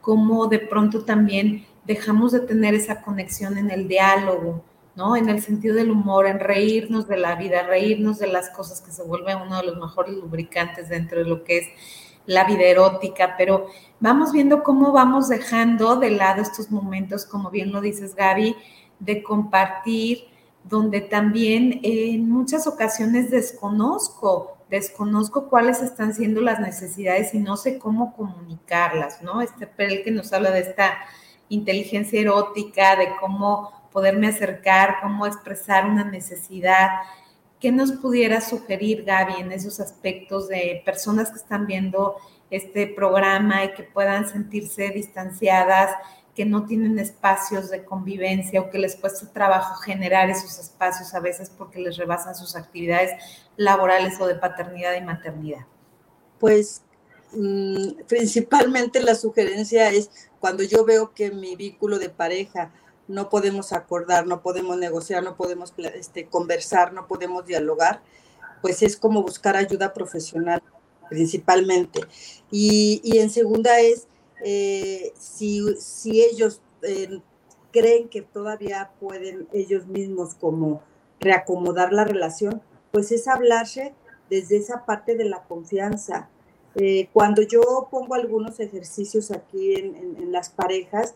[0.00, 4.64] como de pronto también dejamos de tener esa conexión en el diálogo,
[4.96, 5.14] ¿no?
[5.14, 8.90] En el sentido del humor, en reírnos de la vida, reírnos de las cosas que
[8.90, 11.68] se vuelven uno de los mejores lubricantes dentro de lo que es
[12.26, 13.66] la vida erótica, pero
[14.00, 18.56] vamos viendo cómo vamos dejando de lado estos momentos, como bien lo dices Gaby,
[18.98, 20.24] de compartir,
[20.64, 27.78] donde también en muchas ocasiones desconozco, desconozco cuáles están siendo las necesidades y no sé
[27.78, 29.40] cómo comunicarlas, ¿no?
[29.40, 30.98] Este Perel que nos habla de esta
[31.48, 36.88] inteligencia erótica, de cómo poderme acercar, cómo expresar una necesidad.
[37.60, 42.16] ¿Qué nos pudiera sugerir, Gaby, en esos aspectos de personas que están viendo
[42.50, 45.90] este programa y que puedan sentirse distanciadas,
[46.34, 51.20] que no tienen espacios de convivencia o que les cuesta trabajo generar esos espacios a
[51.20, 53.12] veces porque les rebasan sus actividades
[53.56, 55.66] laborales o de paternidad y maternidad?
[56.38, 56.82] Pues
[57.32, 62.70] mm, principalmente la sugerencia es cuando yo veo que mi vínculo de pareja
[63.08, 68.02] no podemos acordar, no podemos negociar, no podemos este, conversar, no podemos dialogar,
[68.62, 70.62] pues es como buscar ayuda profesional
[71.08, 72.00] principalmente.
[72.50, 74.08] Y, en segunda es,
[74.44, 77.20] eh, si, si, ellos eh,
[77.70, 80.82] creen que todavía pueden ellos mismos como
[81.20, 83.94] reacomodar la relación, pues es hablarse
[84.30, 86.28] desde esa parte de la confianza.
[86.74, 91.14] Eh, cuando yo pongo algunos ejercicios aquí en, en las parejas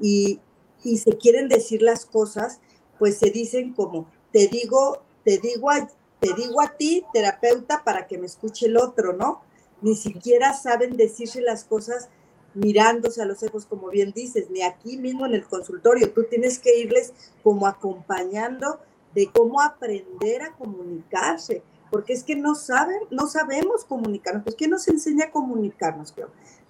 [0.00, 0.40] y,
[0.84, 2.60] y se quieren decir las cosas,
[2.98, 5.88] pues se dicen como, te digo, te digo a,
[6.20, 9.42] te digo a ti, terapeuta, para que me escuche el otro, ¿no?
[9.80, 12.08] Ni siquiera saben decirse las cosas
[12.54, 16.12] mirándose a los ojos, como bien dices, ni aquí mismo en el consultorio.
[16.12, 17.12] Tú tienes que irles
[17.42, 18.78] como acompañando
[19.14, 21.62] de cómo aprender a comunicarse,
[21.92, 24.44] porque es que no saben, no sabemos comunicarnos.
[24.44, 26.14] Pues, ¿quién nos enseña a comunicarnos?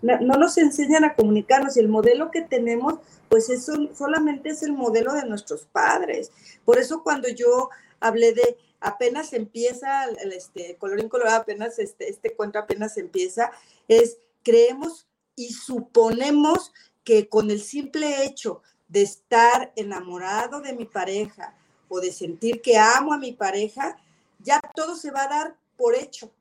[0.02, 2.94] No, no, nos enseñan a comunicarnos y el modelo que tenemos,
[3.28, 6.32] pues eso solamente es el modelo de nuestros padres.
[6.64, 7.70] Por eso cuando yo
[8.00, 13.52] hablé de apenas empieza el este, colorín colorado, apenas este, este cuento apenas empieza,
[13.86, 15.06] es creemos
[15.36, 16.72] y suponemos
[17.04, 21.54] que con el simple hecho de estar enamorado de mi pareja
[21.88, 23.96] o de sentir que amo a mi pareja,
[24.43, 26.32] ya todo se va a dar por hecho,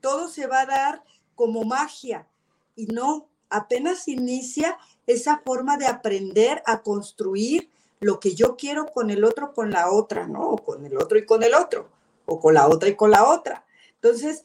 [0.00, 1.02] todo se va a dar
[1.34, 2.26] como magia.
[2.74, 7.70] Y no, apenas inicia esa forma de aprender a construir
[8.00, 10.50] lo que yo quiero con el otro, con la otra, ¿no?
[10.50, 11.88] O con el otro y con el otro,
[12.26, 13.64] o con la otra y con la otra.
[13.94, 14.42] Entonces,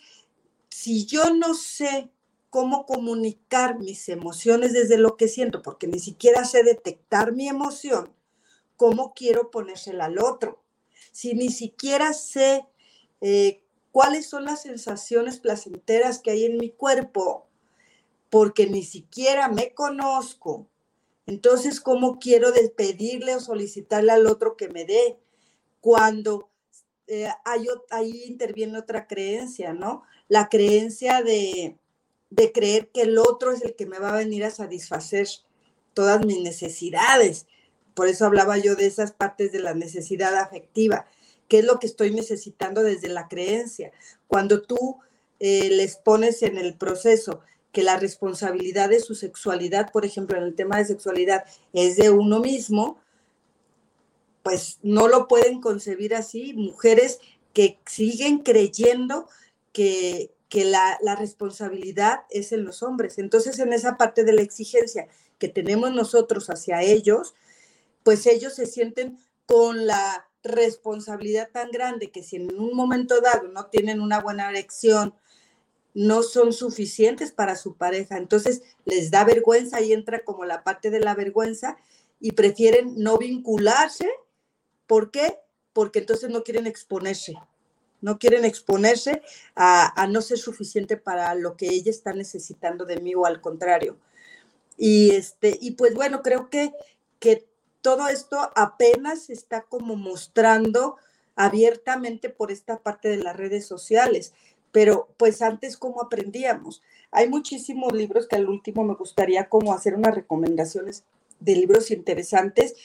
[0.69, 2.09] si yo no sé
[2.49, 8.13] cómo comunicar mis emociones desde lo que siento, porque ni siquiera sé detectar mi emoción,
[8.77, 10.61] ¿cómo quiero ponérsela al otro?
[11.11, 12.65] Si ni siquiera sé
[13.21, 17.47] eh, cuáles son las sensaciones placenteras que hay en mi cuerpo,
[18.29, 20.67] porque ni siquiera me conozco,
[21.31, 25.17] entonces, ¿cómo quiero pedirle o solicitarle al otro que me dé?
[25.79, 26.49] Cuando
[27.07, 27.29] eh,
[27.89, 30.03] ahí interviene otra creencia, ¿no?
[30.27, 31.77] La creencia de,
[32.29, 35.27] de creer que el otro es el que me va a venir a satisfacer
[35.93, 37.47] todas mis necesidades.
[37.93, 41.05] Por eso hablaba yo de esas partes de la necesidad afectiva,
[41.51, 43.91] que es lo que estoy necesitando desde la creencia.
[44.29, 44.99] Cuando tú
[45.41, 47.41] eh, les pones en el proceso
[47.73, 51.43] que la responsabilidad de su sexualidad, por ejemplo, en el tema de sexualidad,
[51.73, 53.01] es de uno mismo,
[54.43, 56.53] pues no lo pueden concebir así.
[56.53, 57.19] Mujeres
[57.51, 59.27] que siguen creyendo
[59.73, 63.17] que, la, la, responsabilidad es en los hombres.
[63.17, 67.33] Entonces, en esa parte de la exigencia que tenemos nosotros hacia ellos,
[68.03, 73.47] pues ellos se sienten con la responsabilidad tan grande que si en un momento dado
[73.49, 75.13] no tienen una buena erección,
[75.93, 78.17] no son suficientes para su pareja.
[78.17, 81.77] Entonces les da vergüenza y entra como la parte de la vergüenza
[82.19, 84.09] y prefieren no vincularse.
[84.87, 85.37] ¿Por qué?
[85.73, 87.35] Porque entonces no quieren exponerse.
[87.99, 89.21] No quieren exponerse
[89.55, 93.97] a, no ser suficiente para lo que ella está necesitando de mí o al contrario.
[94.77, 96.73] Y, este, y pues bueno, creo que,
[97.19, 97.47] que
[97.81, 100.97] todo esto apenas está como mostrando
[101.35, 104.33] abiertamente por esta parte de las redes sociales
[104.71, 106.81] pero pues antes cómo aprendíamos.
[107.11, 111.03] Hay muchísimos libros que al último me gustaría como hacer unas recomendaciones
[111.39, 112.75] de libros interesantes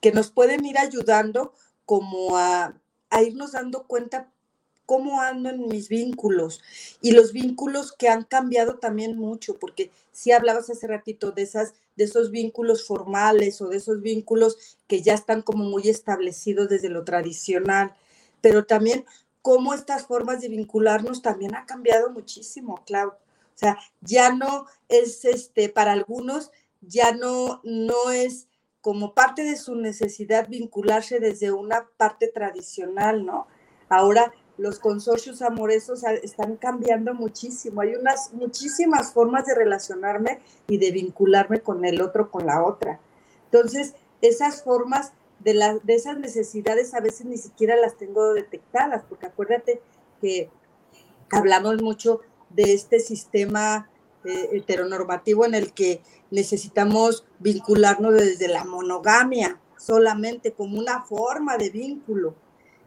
[0.00, 1.52] que nos pueden ir ayudando
[1.84, 2.74] como a,
[3.24, 4.30] irnos dando cuenta
[4.86, 6.60] cómo ando en mis vínculos
[7.00, 11.74] y los vínculos que han cambiado también mucho, porque si hablabas hace ratito de esas
[11.96, 16.88] de esos vínculos formales o de esos vínculos que ya están como muy establecidos desde
[16.88, 17.94] lo tradicional,
[18.40, 19.04] pero también
[19.42, 23.08] cómo estas formas de vincularnos también ha cambiado muchísimo, Clau.
[23.08, 28.48] O sea, ya no es este, para algunos, ya no, no es
[28.80, 33.46] como parte de su necesidad vincularse desde una parte tradicional, ¿no?
[33.88, 34.32] Ahora
[34.62, 37.80] los consorcios amorosos están cambiando muchísimo.
[37.80, 40.38] Hay unas muchísimas formas de relacionarme
[40.68, 43.00] y de vincularme con el otro, con la otra.
[43.46, 49.26] Entonces, esas formas de, de esas necesidades a veces ni siquiera las tengo detectadas, porque
[49.26, 49.82] acuérdate
[50.20, 50.48] que
[51.32, 53.90] hablamos mucho de este sistema
[54.24, 61.70] eh, heteronormativo en el que necesitamos vincularnos desde la monogamia solamente como una forma de
[61.70, 62.36] vínculo.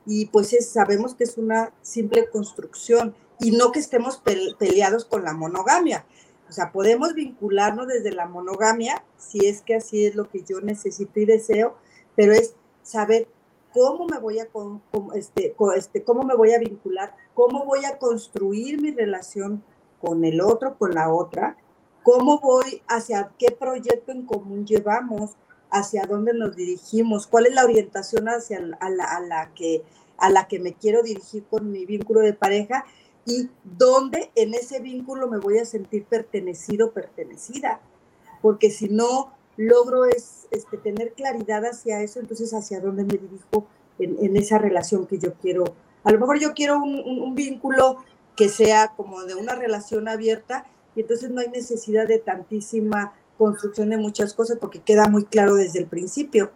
[0.06, 4.22] Y pues sabemos que es una simple construcción y no que estemos
[4.58, 6.06] peleados con la monogamia.
[6.48, 10.62] O sea, podemos vincularnos desde la monogamia si es que así es lo que yo
[10.62, 11.76] necesito y deseo,
[12.16, 13.28] pero es saber
[13.74, 14.48] cómo me voy a
[15.16, 19.64] este, este, cómo me voy a vincular, cómo voy a construir mi relación
[20.00, 21.58] con el otro, con la otra,
[22.04, 25.32] cómo voy, hacia qué proyecto en común llevamos,
[25.76, 29.84] hacia dónde nos dirigimos, cuál es la orientación hacia a la, que,
[30.18, 32.86] a la que me quiero dirigir con mi vínculo de pareja
[33.26, 37.82] y dónde en ese vínculo me voy a sentir pertenecido, pertenecida.
[38.42, 43.68] Porque si no, logro es este, tener claridad hacia eso, entonces hacia dónde me dirijo
[44.00, 45.64] en, esa relación que yo quiero.
[46.04, 47.98] A lo mejor yo quiero un, vínculo
[48.36, 50.66] que sea como de una relación abierta
[50.96, 55.56] y entonces no hay necesidad de tantísima construcción de muchas cosas porque queda muy claro
[55.56, 56.52] desde el principio.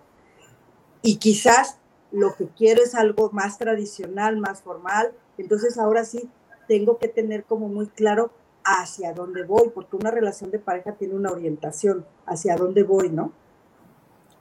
[1.02, 1.78] Y quizás
[2.12, 6.30] lo que quiero es algo más tradicional, más formal, entonces ahora sí
[6.68, 8.32] tengo que tener como muy claro
[8.64, 13.32] hacia dónde voy, porque una relación de pareja tiene una orientación hacia dónde voy, ¿no?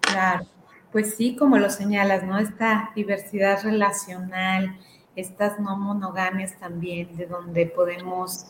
[0.01, 0.47] Claro,
[0.93, 2.39] pues sí, como lo señalas, ¿no?
[2.39, 4.79] Esta diversidad relacional,
[5.17, 8.47] estas no monogamias también, de donde podemos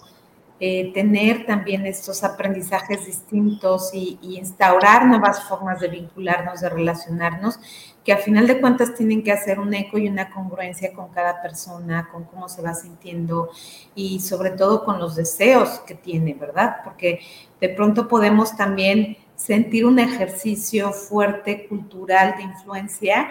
[0.60, 7.60] eh, tener también estos aprendizajes distintos y, instaurar nuevas formas de vincularnos, de relacionarnos,
[8.04, 11.40] que a final de cuentas tienen que hacer un eco y una congruencia con cada
[11.42, 13.50] persona, con cómo se va sintiendo
[13.94, 16.78] y sobre todo con los deseos que tiene, ¿verdad?
[16.82, 17.20] Porque
[17.60, 23.28] de pronto podemos también sentir un ejercicio fuerte cultural de influencia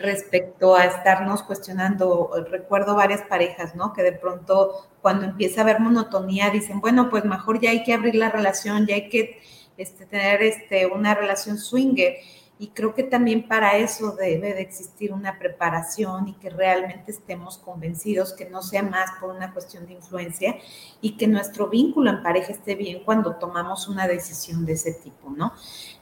[0.00, 2.30] respecto a estarnos cuestionando.
[2.50, 3.92] Recuerdo varias parejas, ¿no?
[3.92, 7.94] Que de pronto cuando empieza a haber monotonía dicen, bueno, pues mejor ya hay que
[7.94, 9.40] abrir la relación, ya hay que
[9.76, 12.16] este, tener este, una relación swinger.
[12.58, 17.56] Y creo que también para eso debe de existir una preparación y que realmente estemos
[17.56, 20.56] convencidos que no sea más por una cuestión de influencia
[21.00, 25.30] y que nuestro vínculo en pareja esté bien cuando tomamos una decisión de ese tipo,
[25.30, 25.54] ¿no?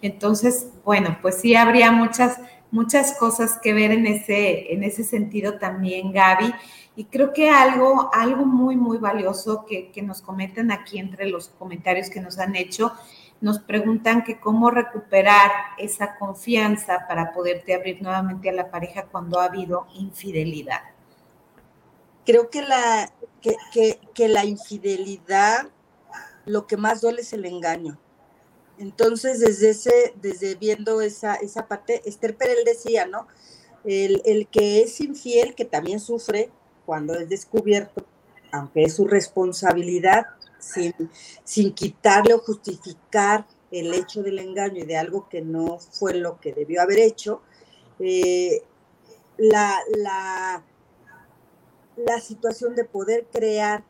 [0.03, 2.41] Entonces, bueno, pues sí habría muchas
[2.71, 6.53] muchas cosas que ver en ese, en ese sentido también, Gaby.
[6.97, 12.11] Y creo que algo, algo muy, muy valioso que, nos comentan aquí entre los comentarios
[12.11, 12.93] que nos han hecho,
[13.41, 19.39] nos preguntan que cómo recuperar esa confianza para poderte abrir nuevamente a la pareja cuando
[19.39, 20.81] ha habido infidelidad.
[22.27, 25.69] Creo que la, que, que la infidelidad,
[26.47, 27.99] lo que más duele es el engaño
[28.79, 33.27] entonces, desde ese, desde viendo esa, esa parte, Esther Perel decía, ¿no?
[33.85, 36.51] El, que es infiel, que también sufre
[36.85, 38.05] cuando es descubierto,
[38.53, 40.27] aunque es su responsabilidad,
[40.59, 40.93] sin,
[41.45, 46.41] sin quitarle o justificar el hecho del engaño y de algo que no fue lo
[46.41, 47.43] que debió haber hecho,
[47.99, 48.63] eh,
[49.37, 50.63] la, la,
[51.97, 53.85] la, situación de poder crear,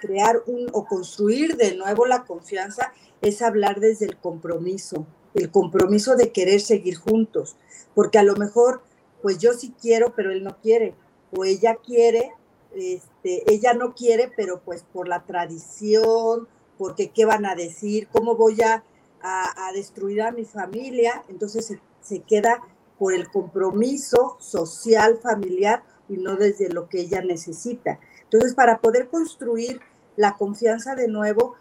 [0.00, 6.16] crear un, o construir de nuevo la confianza es hablar desde el compromiso, el compromiso
[6.16, 7.56] de querer seguir juntos,
[7.94, 8.82] porque a lo mejor,
[9.22, 10.94] pues yo sí quiero, pero él no quiere,
[11.36, 12.32] o ella quiere,
[12.74, 16.48] este, ella no quiere, pero pues por la tradición,
[16.78, 18.84] porque qué van a decir, cómo voy a,
[19.22, 22.62] a, destruir a mi familia, entonces se queda
[22.98, 28.00] por el compromiso social, familiar, y no desde lo que ella necesita.
[28.32, 29.80] Entonces, para poder construir
[30.16, 31.56] la confianza de nuevo,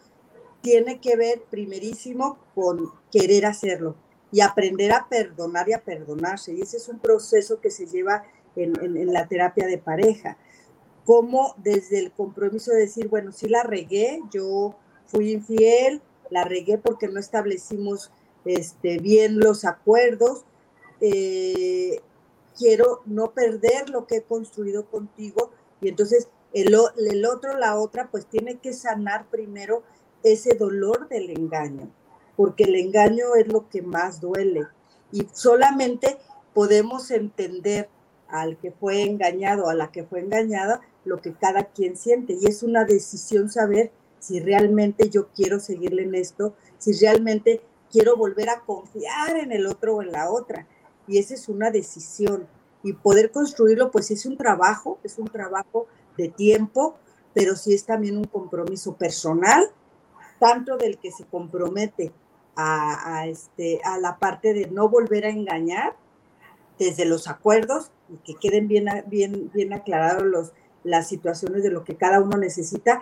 [0.61, 3.95] tiene que ver primerísimo con querer hacerlo
[4.31, 6.53] y aprender a perdonar y a perdonarse.
[6.53, 8.23] Y ese es un proceso que se lleva
[8.55, 10.37] en, la terapia de pareja.
[11.05, 14.75] Como desde el compromiso de decir, bueno, sí la regué, yo
[15.07, 18.11] fui infiel, la regué porque no establecimos
[18.45, 20.45] este, bien los acuerdos,
[21.01, 22.01] eh,
[22.55, 25.49] quiero no perder lo que he construido contigo
[25.81, 26.75] y entonces el,
[27.25, 29.83] otro, la otra, pues tiene que sanar primero
[30.23, 31.89] ese dolor del engaño,
[32.35, 34.67] porque el engaño es lo que más duele
[35.11, 36.17] y solamente
[36.53, 37.89] podemos entender
[38.27, 42.45] al que fue engañado, a la que fue engañada, lo que cada quien siente y
[42.45, 48.49] es una decisión saber si realmente yo quiero seguirle en esto, si realmente quiero volver
[48.49, 50.67] a confiar en el otro o en la otra.
[51.07, 52.47] Y esa es una decisión.
[52.83, 55.87] Y poder construirlo, pues es un trabajo, es un trabajo
[56.19, 56.97] de tiempo,
[57.33, 59.71] pero sí es también un compromiso personal
[60.39, 62.11] tanto del que se compromete
[62.55, 65.95] a, este, a la parte de no volver a engañar
[66.77, 70.51] desde los acuerdos y que queden bien, bien, bien aclarados los,
[70.83, 73.01] las situaciones de lo que cada uno necesita,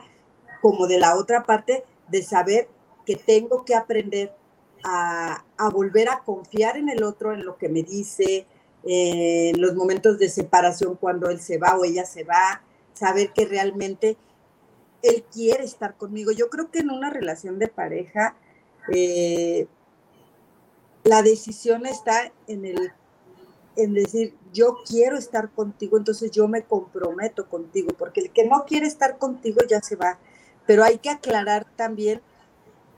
[0.61, 2.69] como de la otra parte de saber
[3.05, 4.35] que tengo que aprender
[4.83, 8.45] a, a volver a confiar en el otro, en lo que me dice,
[8.83, 12.61] en los momentos de separación cuando él se va o ella se va,
[12.97, 14.17] saber que realmente
[15.01, 16.31] él quiere estar conmigo.
[16.31, 18.35] Yo creo que en una relación de pareja,
[18.93, 19.67] eh,
[21.03, 22.93] la decisión está en el
[23.77, 28.65] en decir yo quiero estar contigo, entonces yo me comprometo contigo, porque el que no
[28.65, 30.17] quiere estar contigo ya se va.
[30.65, 32.21] Pero hay que aclarar también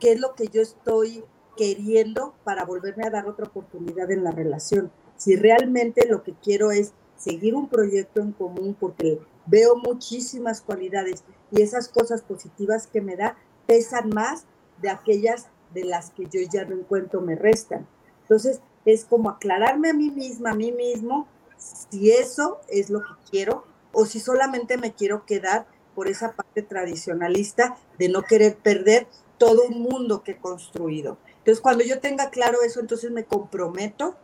[0.00, 1.22] qué es lo que yo estoy
[1.56, 4.90] queriendo para volverme a dar otra oportunidad en la relación.
[5.18, 11.22] Si realmente lo que quiero es seguir un proyecto en común, porque veo muchísimas cualidades
[11.50, 14.46] y esas cosas positivas que me da pesan más
[14.80, 17.86] de aquellas de las que yo ya no encuentro me restan.
[18.22, 23.12] Entonces, es como aclararme a mí misma, a mí mismo, si eso es lo que
[23.30, 29.06] quiero o si solamente me quiero quedar por esa parte tradicionalista de no querer perder
[29.36, 31.18] todo un mundo que he construido.
[31.38, 34.16] Entonces, cuando yo tenga claro eso, entonces me comprometo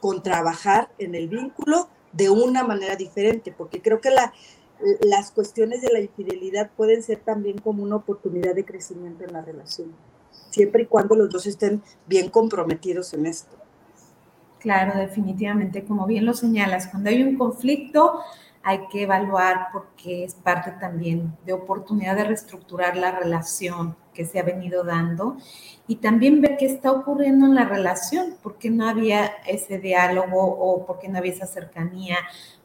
[0.00, 4.32] con trabajar en el vínculo de una manera diferente, porque creo que la,
[5.00, 9.42] las cuestiones de la infidelidad pueden ser también como una oportunidad de crecimiento en la
[9.42, 9.92] relación,
[10.50, 13.56] siempre y cuando los dos estén bien comprometidos en esto.
[14.58, 18.20] Claro, definitivamente, como bien lo señalas, cuando hay un conflicto,
[18.62, 24.38] hay que evaluar porque es parte también de oportunidad de reestructurar la relación que se
[24.38, 25.36] ha venido dando
[25.86, 30.84] y también ver qué está ocurriendo en la relación, porque no había ese diálogo o
[30.86, 32.18] porque no había esa cercanía,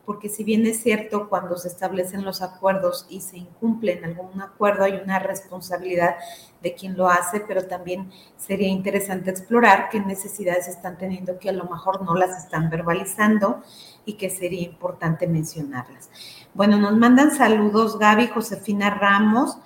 [0.06, 4.84] porque si bien es cierto cuando se establecen los acuerdos y se incumplen algún acuerdo
[4.84, 6.16] hay una responsabilidad
[6.62, 11.54] de quien lo hace, pero también sería interesante explorar qué necesidades están teniendo que a
[11.54, 13.62] lo mejor no las están verbalizando
[14.06, 16.10] y que sería importante mencionarlas.
[16.54, 19.58] Bueno, nos mandan saludos Gaby, Josefina Ramos,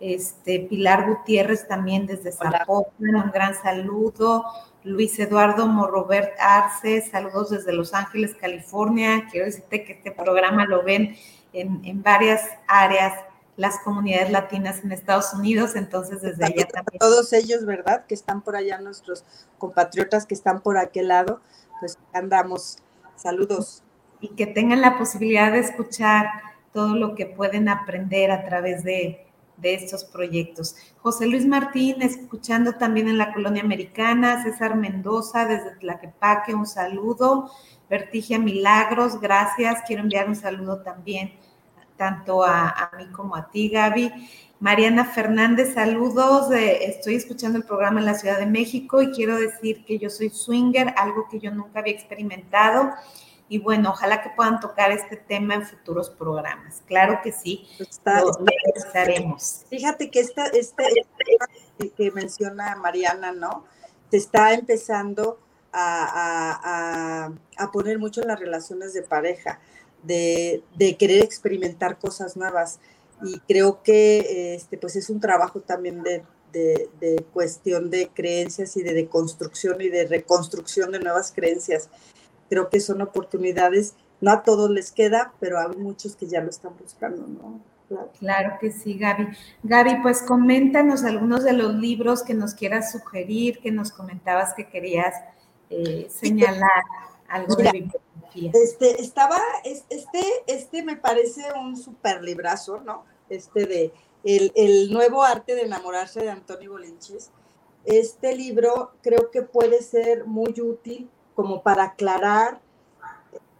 [0.00, 4.44] este, Pilar Gutiérrez también desde Zapopan, un gran saludo.
[4.84, 9.26] Luis Eduardo Morrobert Arce, saludos desde Los Ángeles, California.
[9.30, 11.16] Quiero decirte que este programa lo ven
[11.54, 13.14] en, varias áreas
[13.56, 16.98] las comunidades latinas en Estados Unidos, entonces desde allá también.
[16.98, 18.04] Todos ellos, ¿verdad?
[18.06, 19.24] Que están por allá, nuestros
[19.56, 21.40] compatriotas que están por aquel lado,
[21.80, 22.76] pues andamos.
[23.16, 23.82] Saludos.
[24.20, 26.26] Y que tengan la posibilidad de escuchar
[26.74, 29.24] todo lo que pueden aprender a través de,
[29.56, 30.76] de estos proyectos.
[30.98, 37.50] José Luis Martín, escuchando también en la colonia americana, César Mendoza desde Tlaquepaque, un saludo.
[37.88, 39.82] Vertigia Milagros, gracias.
[39.86, 41.32] Quiero enviar un saludo también
[41.96, 44.12] tanto a, mí como a ti, Gaby.
[44.60, 46.50] Mariana Fernández, saludos.
[46.52, 50.30] estoy escuchando el programa en la Ciudad de México y quiero decir que yo soy
[50.30, 52.90] swinger, algo que yo nunca había experimentado
[53.54, 56.82] y bueno, ojalá que puedan tocar este tema en futuros programas.
[56.88, 58.20] Claro que sí, Está,
[58.74, 59.64] estaremos.
[59.70, 60.82] Fíjate que esta, este,
[61.96, 63.64] que menciona Mariana, ¿no?
[64.10, 65.38] Se está empezando
[65.72, 67.30] a,
[67.72, 69.60] poner mucho en las relaciones de pareja,
[70.02, 70.64] de,
[70.98, 72.80] querer experimentar cosas nuevas.
[73.22, 78.82] Y creo que este, pues es un trabajo también de, de, cuestión de creencias y
[78.82, 81.88] de, de construcción y de reconstrucción de nuevas creencias
[82.48, 86.50] creo que son oportunidades, no a todos les queda, pero hay muchos que ya lo
[86.50, 87.60] están buscando, ¿no?
[88.18, 88.56] Claro.
[88.60, 89.28] que sí, Gaby.
[89.62, 94.68] Gaby, pues coméntanos algunos de los libros que nos quieras sugerir, que nos comentabas que
[94.68, 95.14] querías
[95.70, 96.82] eh, señalar
[97.28, 98.50] algo de bibliografía.
[98.54, 103.04] Este, estaba, este, este me parece un super librazo, ¿no?
[103.28, 103.92] Este de
[104.24, 107.30] el, el, nuevo arte de enamorarse de Antonio Bolinches.
[107.84, 112.60] Este libro creo que puede ser muy útil como para aclarar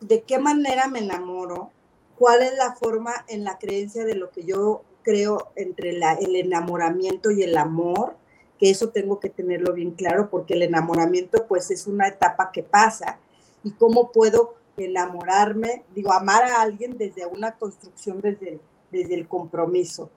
[0.01, 1.71] de qué manera me enamoro,
[2.19, 7.31] cuál es la forma en la creencia de lo que yo creo entre el enamoramiento
[7.31, 8.17] y el amor,
[8.59, 12.63] que eso tengo que tenerlo bien claro, porque el enamoramiento pues es una etapa que
[12.63, 13.19] pasa
[13.63, 18.61] y cómo puedo enamorarme, digo, amar a alguien desde una construcción, desde,
[18.91, 20.11] desde el compromiso.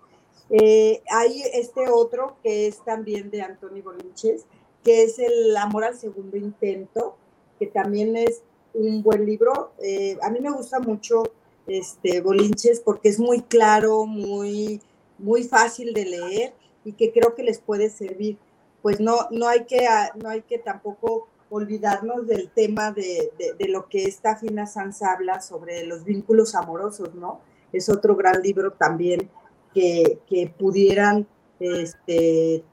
[0.50, 4.46] Eh, hay este otro que es también de Antonio Bolinches,
[4.84, 7.18] que es el amor al segundo intento,
[7.60, 8.42] que también es
[8.74, 9.72] un buen libro.
[9.84, 11.24] Eh, a mí me gusta mucho
[11.68, 14.82] este Bolinches porque es muy claro, muy,
[15.18, 16.54] muy fácil de leer
[16.86, 18.38] y que creo que les puede servir.
[18.82, 23.68] Pues no, no, hay, que, ah, no hay que tampoco olvidarnos del tema de, de,
[23.68, 27.40] lo que esta Fina Sanz habla sobre los vínculos amorosos, ¿no?
[27.72, 29.30] Es otro gran libro también
[29.74, 31.28] que, que pudieran
[31.60, 32.64] este,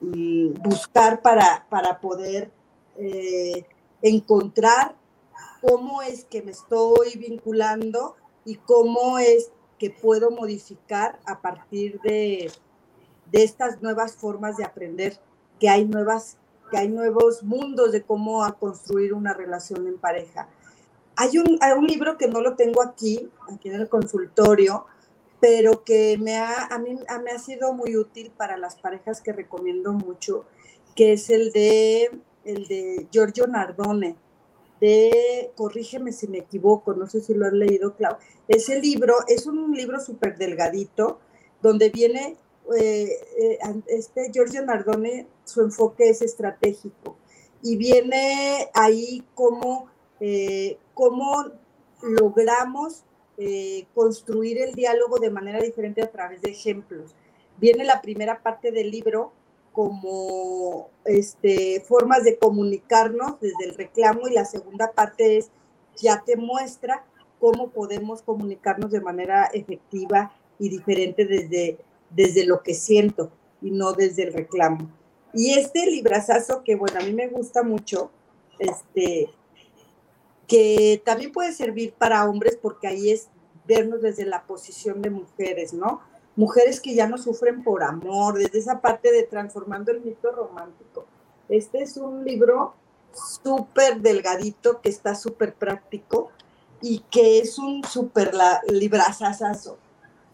[0.00, 2.50] mm, buscar para, para poder
[2.98, 3.64] eh,
[4.04, 4.94] encontrar
[5.60, 12.52] cómo es que me estoy vinculando y cómo es que puedo modificar a partir de,
[13.32, 15.18] de estas nuevas formas de aprender,
[15.58, 16.36] que hay nuevas
[16.70, 20.48] que hay nuevos mundos de cómo construir una relación en pareja.
[21.16, 24.86] Hay un, hay un libro que no lo tengo aquí, aquí en el consultorio,
[25.40, 29.32] pero que me ha, a mí me ha sido muy útil para las parejas que
[29.32, 30.46] recomiendo mucho,
[30.96, 34.16] que es el de el de Giorgio Nardone,
[34.80, 38.16] de, corrígeme si me equivoco, no sé si lo has leído, Clau.
[38.48, 41.20] Ese libro es un libro súper delgadito,
[41.62, 42.36] donde viene,
[42.76, 47.16] eh, eh, este Giorgio Nardone, su enfoque es estratégico,
[47.62, 49.88] y viene ahí cómo,
[50.20, 51.50] eh, cómo
[52.02, 53.04] logramos
[53.94, 57.16] construir el diálogo de manera diferente a través de ejemplos.
[57.58, 59.32] Viene la primera parte del libro
[59.74, 65.50] como este, formas de comunicarnos desde el reclamo y la segunda parte es
[65.96, 67.04] ya te muestra
[67.40, 71.78] cómo podemos comunicarnos de manera efectiva y diferente desde,
[72.10, 74.88] desde lo que siento y no desde el reclamo.
[75.32, 78.12] Y este librazazo que, bueno, a mí me gusta mucho,
[78.60, 79.28] este,
[80.46, 83.28] que también puede servir para hombres porque ahí es
[83.66, 86.00] vernos desde la posición de mujeres, ¿no?
[86.36, 91.04] Mujeres que ya no sufren por amor, desde esa parte de transformando el mito romántico.
[91.48, 92.74] Este es un libro
[93.12, 96.30] súper delgadito, que está súper práctico
[96.80, 98.34] y que es un súper
[98.68, 99.78] librazazazo.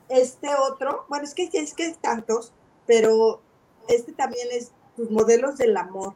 [0.08, 2.52] Este otro, bueno, es que es que tantos,
[2.86, 3.40] pero
[3.88, 6.14] este también es tus modelos del amor,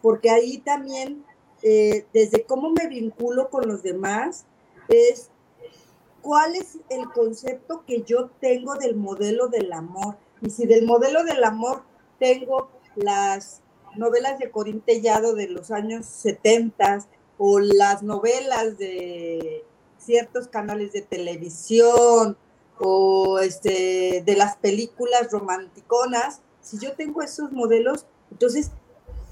[0.00, 1.24] porque ahí también,
[1.62, 4.44] eh, desde cómo me vinculo con los demás,
[4.88, 5.31] es
[6.22, 10.16] cuál es el concepto que yo tengo del modelo del amor.
[10.40, 11.82] Y si del modelo del amor
[12.18, 13.60] tengo las
[13.96, 17.06] novelas de Corín Tellado de los años 70
[17.38, 19.64] o las novelas de
[19.98, 22.36] ciertos canales de televisión
[22.78, 28.70] o este, de las películas romanticonas, si yo tengo esos modelos, entonces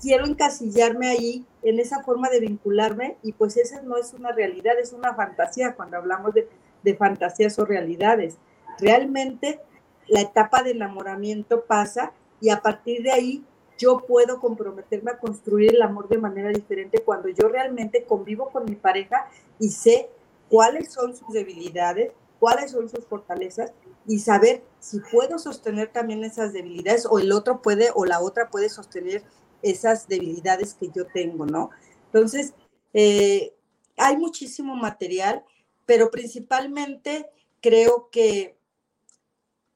[0.00, 4.78] quiero encasillarme ahí en esa forma de vincularme y pues esa no es una realidad,
[4.78, 6.48] es una fantasía cuando hablamos de,
[6.82, 8.36] de fantasías o realidades.
[8.78, 9.60] Realmente
[10.08, 13.44] la etapa de enamoramiento pasa y a partir de ahí
[13.78, 18.66] yo puedo comprometerme a construir el amor de manera diferente cuando yo realmente convivo con
[18.66, 19.26] mi pareja
[19.58, 20.10] y sé
[20.50, 23.72] cuáles son sus debilidades, cuáles son sus fortalezas
[24.06, 28.50] y saber si puedo sostener también esas debilidades o el otro puede o la otra
[28.50, 29.22] puede sostener
[29.62, 31.70] esas debilidades que yo tengo, ¿no?
[32.06, 32.54] Entonces,
[32.92, 33.54] eh,
[33.96, 35.44] hay muchísimo material,
[35.90, 37.26] pero principalmente
[37.60, 38.56] creo que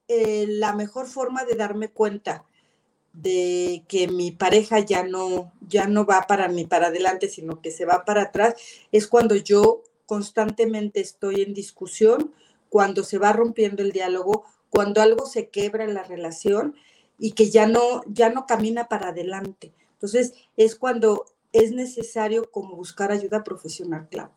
[0.07, 2.45] eh, la mejor forma de darme cuenta
[3.13, 7.73] de que mi pareja ya no, ya no va para mí para adelante, sino que
[7.73, 8.55] se va para atrás,
[8.93, 12.33] es cuando yo constantemente estoy en discusión,
[12.69, 16.77] cuando se va rompiendo el diálogo, cuando algo se quebra en la relación
[17.19, 19.73] y que ya no, ya no camina para adelante.
[19.95, 24.31] Entonces, es cuando es necesario como buscar ayuda profesional, claro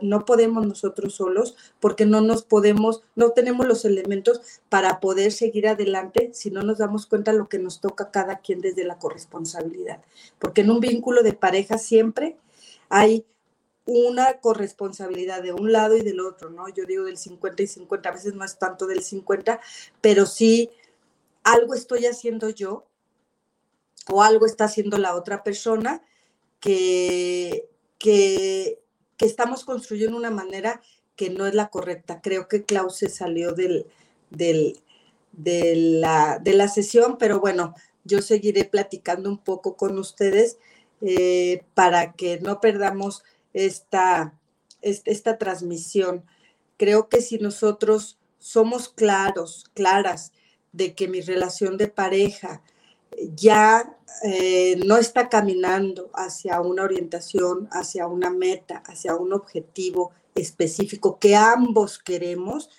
[0.00, 5.68] no podemos nosotros solos porque no nos podemos, no tenemos los elementos para poder seguir
[5.68, 10.02] adelante si no nos damos cuenta lo que nos toca cada quien desde la corresponsabilidad.
[10.38, 12.36] Porque en un vínculo de pareja siempre
[12.88, 13.26] hay
[13.86, 16.68] una corresponsabilidad de un lado y del otro, ¿no?
[16.68, 19.60] Yo digo del 50 y 50, a veces no es tanto del 50,
[20.00, 20.70] pero sí
[21.42, 22.86] algo estoy haciendo yo
[24.10, 26.02] o algo está haciendo la otra persona
[26.60, 27.68] que,
[27.98, 28.83] que
[29.16, 30.82] que estamos construyendo una manera
[31.16, 32.20] que no es la correcta.
[32.20, 33.86] Creo que Klaus se salió del,
[34.30, 34.80] del,
[35.32, 40.58] de, la, de la sesión, pero bueno, yo seguiré platicando un poco con ustedes
[41.00, 44.38] eh, para que no perdamos esta,
[44.82, 46.24] esta transmisión.
[46.76, 50.32] Creo que si nosotros somos claros, claras
[50.72, 52.62] de que mi relación de pareja
[53.34, 61.18] ya eh, no está caminando hacia una orientación, hacia una meta, hacia un objetivo específico
[61.18, 62.70] que ambos queremos,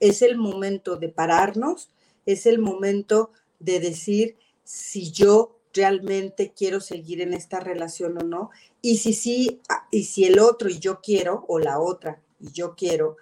[0.00, 1.90] es el momento de pararnos,
[2.26, 8.50] es el momento de decir si yo realmente quiero seguir en esta relación o no,
[8.80, 9.60] y si sí,
[9.90, 13.16] y si el otro y yo quiero, o la otra y yo quiero,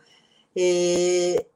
[0.55, 1.49] eh,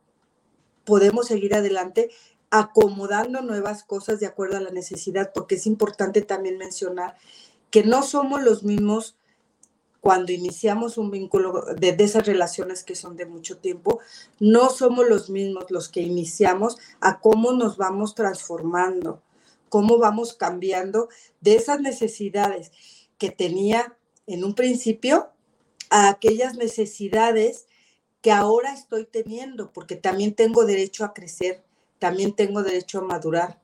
[0.85, 2.11] podemos seguir adelante
[2.51, 7.17] acomodando nuevas cosas de acuerdo a la necesidad, porque es importante también mencionar
[7.71, 9.17] que no somos los mismos
[10.01, 14.01] cuando iniciamos un vínculo de, esas relaciones que son de mucho tiempo,
[14.39, 19.23] no somos los mismos los que iniciamos a cómo nos vamos transformando,
[19.69, 21.09] cómo vamos cambiando
[21.41, 22.73] de esas necesidades
[23.19, 23.97] que tenía
[24.27, 25.29] en un principio
[25.91, 27.67] a aquellas necesidades
[28.23, 31.63] que ahora estoy teniendo, porque también tengo derecho a crecer,
[32.01, 33.61] también tengo derecho a madurar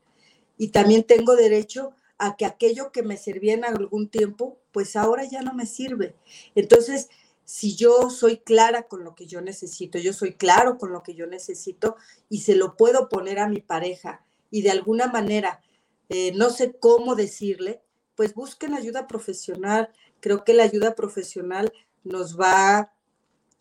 [0.57, 5.25] y también tengo derecho a que aquello que me servía en algún tiempo, pues ahora
[5.25, 6.15] ya no me sirve.
[6.55, 7.09] Entonces,
[7.45, 11.15] si yo soy clara con lo que yo necesito, yo soy claro con lo que
[11.15, 11.97] yo necesito
[12.29, 15.61] y se lo puedo poner a mi pareja y de alguna manera
[16.09, 17.83] eh, no sé cómo decirle,
[18.15, 19.91] pues busquen ayuda profesional.
[20.21, 21.73] Creo que la ayuda profesional
[22.05, 22.93] nos va a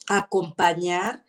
[0.07, 1.23] acompañar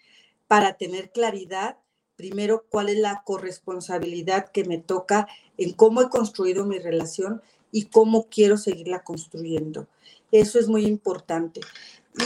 [0.46, 1.78] para tener claridad
[2.16, 7.84] primero cuál es la corresponsabilidad que me toca en cómo he construido mi relación y
[7.84, 9.86] cómo quiero seguirla construyendo.
[10.32, 11.60] Eso es muy importante.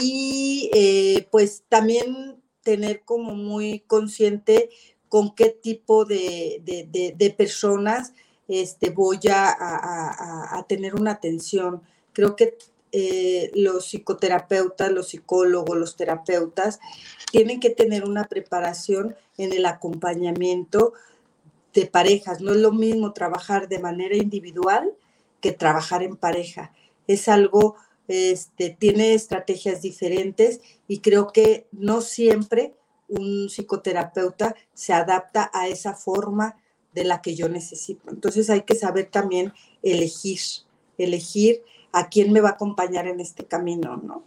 [0.01, 4.69] Y eh, pues también tener como muy consciente
[5.09, 8.13] con qué tipo de, personas
[8.47, 11.81] este, voy a, a, tener una atención.
[12.13, 12.57] Creo que
[12.91, 16.79] eh, los psicoterapeutas, los psicólogos, los terapeutas,
[17.31, 20.93] tienen que tener una preparación en el acompañamiento
[21.73, 22.41] de parejas.
[22.41, 24.91] No es lo mismo trabajar de manera individual
[25.39, 26.73] que trabajar en pareja.
[27.07, 27.75] Es algo,
[28.07, 32.73] este, tiene estrategias diferentes y creo que no siempre
[33.07, 36.55] un psicoterapeuta se adapta a esa forma
[36.93, 38.09] de la que yo necesito.
[38.09, 40.39] Entonces hay que saber también elegir,
[40.97, 44.23] elegir a quién me va a acompañar en este camino, ¿no?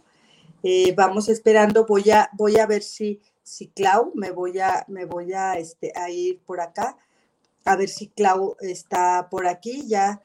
[0.63, 5.05] Eh, vamos esperando, voy a, voy a ver si, si Clau, me voy a, me
[5.05, 6.97] voy a, este, a ir por acá,
[7.65, 10.23] a ver si Clau está por aquí, ya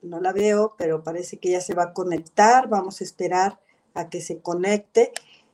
[0.00, 3.60] no la veo, pero parece que ya se va a conectar, vamos a esperar
[3.94, 5.12] a que se conecte.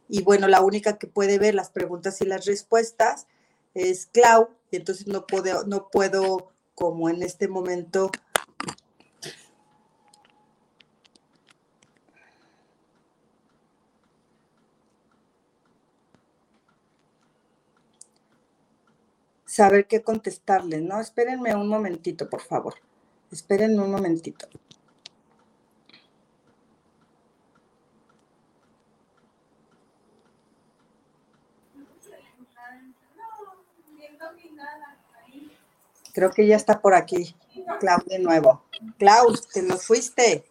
[0.09, 3.27] Y bueno, la única que puede ver las preguntas y las respuestas
[3.75, 8.11] es Clau, y entonces no puedo, no puedo como en este momento
[19.61, 21.03] saber qué contestarle, ¿no?
[21.03, 22.77] Espérenme un momentito, por favor.
[23.31, 24.49] Espérenme un momentito.
[36.15, 37.37] Creo que ya está por aquí.
[37.81, 38.65] Clau de nuevo.
[38.99, 40.43] Clau, te nos fuiste.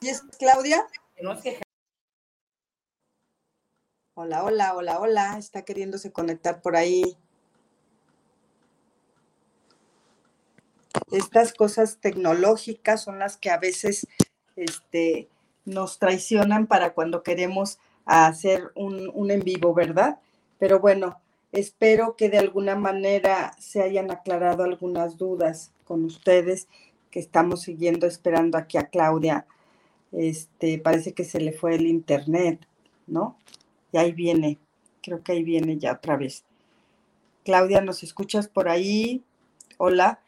[0.00, 0.84] ¿Y es Claudia?
[4.18, 5.38] Hola, hola, hola, hola.
[5.38, 7.16] Está queriéndose conectar por ahí.
[11.12, 14.08] Estas cosas tecnológicas son las que a veces
[14.56, 15.28] este,
[15.64, 20.18] nos traicionan para cuando queremos hacer un, un en vivo, ¿verdad?
[20.58, 21.20] Pero bueno,
[21.52, 26.68] Espero que de alguna manera se hayan aclarado algunas dudas con ustedes
[27.10, 29.46] que estamos siguiendo esperando aquí a Claudia.
[30.12, 32.66] Este, parece que se le fue el internet,
[33.06, 33.38] ¿no?
[33.92, 34.58] Y ahí viene,
[35.02, 36.44] creo que ahí viene ya otra vez.
[37.44, 39.22] Claudia, ¿nos escuchas por ahí?
[39.78, 40.20] Hola.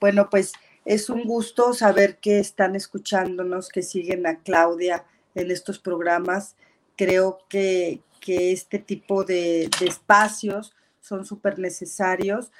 [0.00, 0.52] Bueno, pues
[0.84, 6.56] es un gusto saber que están escuchándonos, que siguen a Claudia en estos programas.
[6.96, 12.50] Creo que, que este tipo de, espacios son súper necesarios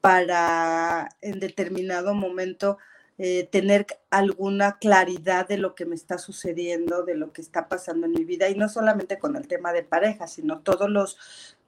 [0.00, 2.78] para en determinado momento
[3.18, 8.06] eh, tener alguna claridad de lo que me está sucediendo, de lo que está pasando
[8.06, 11.18] en mi vida, y no solamente con el tema de pareja, sino todos los,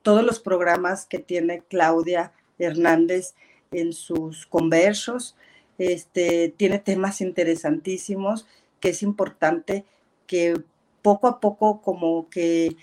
[0.02, 3.34] todos los programas que tiene Claudia Hernández
[3.70, 5.36] en sus conversos.
[5.78, 8.46] Este, tiene temas interesantísimos
[8.80, 9.84] que es importante
[10.26, 10.62] que
[11.02, 12.76] poco a poco como que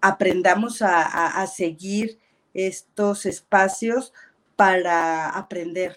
[0.00, 2.18] aprendamos a, seguir
[2.54, 4.12] estos espacios
[4.56, 5.96] para aprender.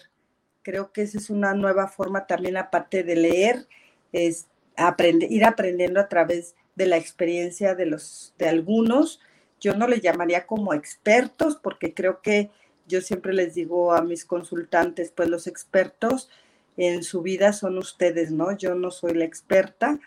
[0.64, 3.68] Creo que esa es una nueva forma también, aparte de leer,
[4.12, 4.46] es
[4.76, 9.20] aprender, ir aprendiendo a través de la experiencia de los de algunos.
[9.60, 12.50] Yo no le llamaría como expertos, porque creo que
[12.88, 16.30] yo siempre les digo a mis consultantes, pues los expertos
[16.78, 18.56] en su vida son ustedes, ¿no?
[18.56, 20.00] Yo no soy la experta.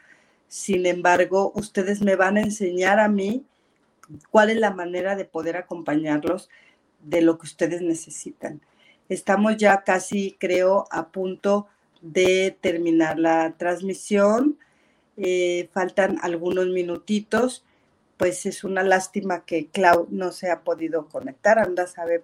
[0.48, 3.46] Sin embargo, ustedes me van a enseñar a mí
[4.32, 6.50] cuál es la manera de poder acompañarlos
[7.04, 8.62] de lo que ustedes necesitan.
[9.10, 11.68] Estamos ya casi, creo, a punto
[12.02, 14.58] de terminar la transmisión.
[15.18, 17.66] Eh, faltan algunos minutitos.
[18.18, 21.60] Pues es una lástima que Clau no se ha podido conectar.
[21.60, 22.24] Anda sabe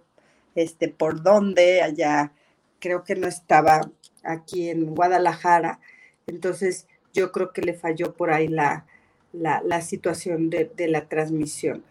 [0.56, 1.82] este, por dónde.
[1.82, 2.34] Allá
[2.80, 3.82] creo que no estaba
[4.24, 5.80] aquí en Guadalajara.
[6.28, 8.86] Entonces yo creo que le falló por ahí la,
[9.32, 11.84] la, situación de, la transmisión.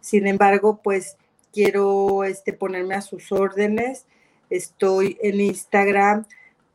[0.00, 1.16] Sin embargo, pues
[1.52, 4.06] quiero este, ponerme a sus órdenes.
[4.50, 6.26] Estoy en Instagram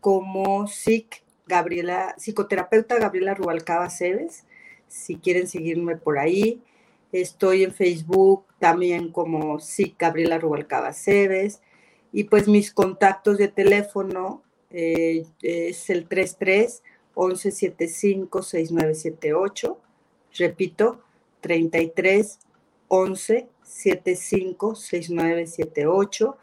[0.02, 4.46] como psic Gabriela, psicoterapeuta Gabriela Rubalcaba Cebes,
[4.88, 6.62] si quieren seguirme por ahí.
[7.12, 11.62] Estoy en Facebook también como psic Gabriela Rubalcaba Cebes.
[12.12, 16.82] Y pues mis contactos de teléfono eh, es el 33
[17.16, 19.82] 1175 6978
[20.38, 21.02] Repito,
[21.42, 22.40] 33
[22.88, 26.38] 11 75 6978.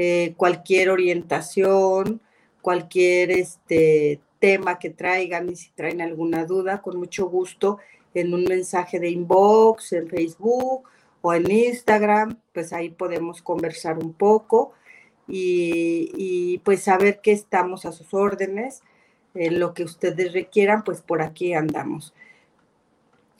[0.00, 2.20] Eh, cualquier orientación,
[2.62, 7.78] cualquier este, tema que traigan y si traen alguna duda, con mucho gusto
[8.14, 10.84] en un mensaje de inbox, en Facebook
[11.20, 14.72] o en Instagram, pues ahí podemos conversar un poco
[15.26, 18.82] y, pues saber que estamos a sus órdenes,
[19.34, 22.14] en lo que ustedes requieran, pues por aquí andamos.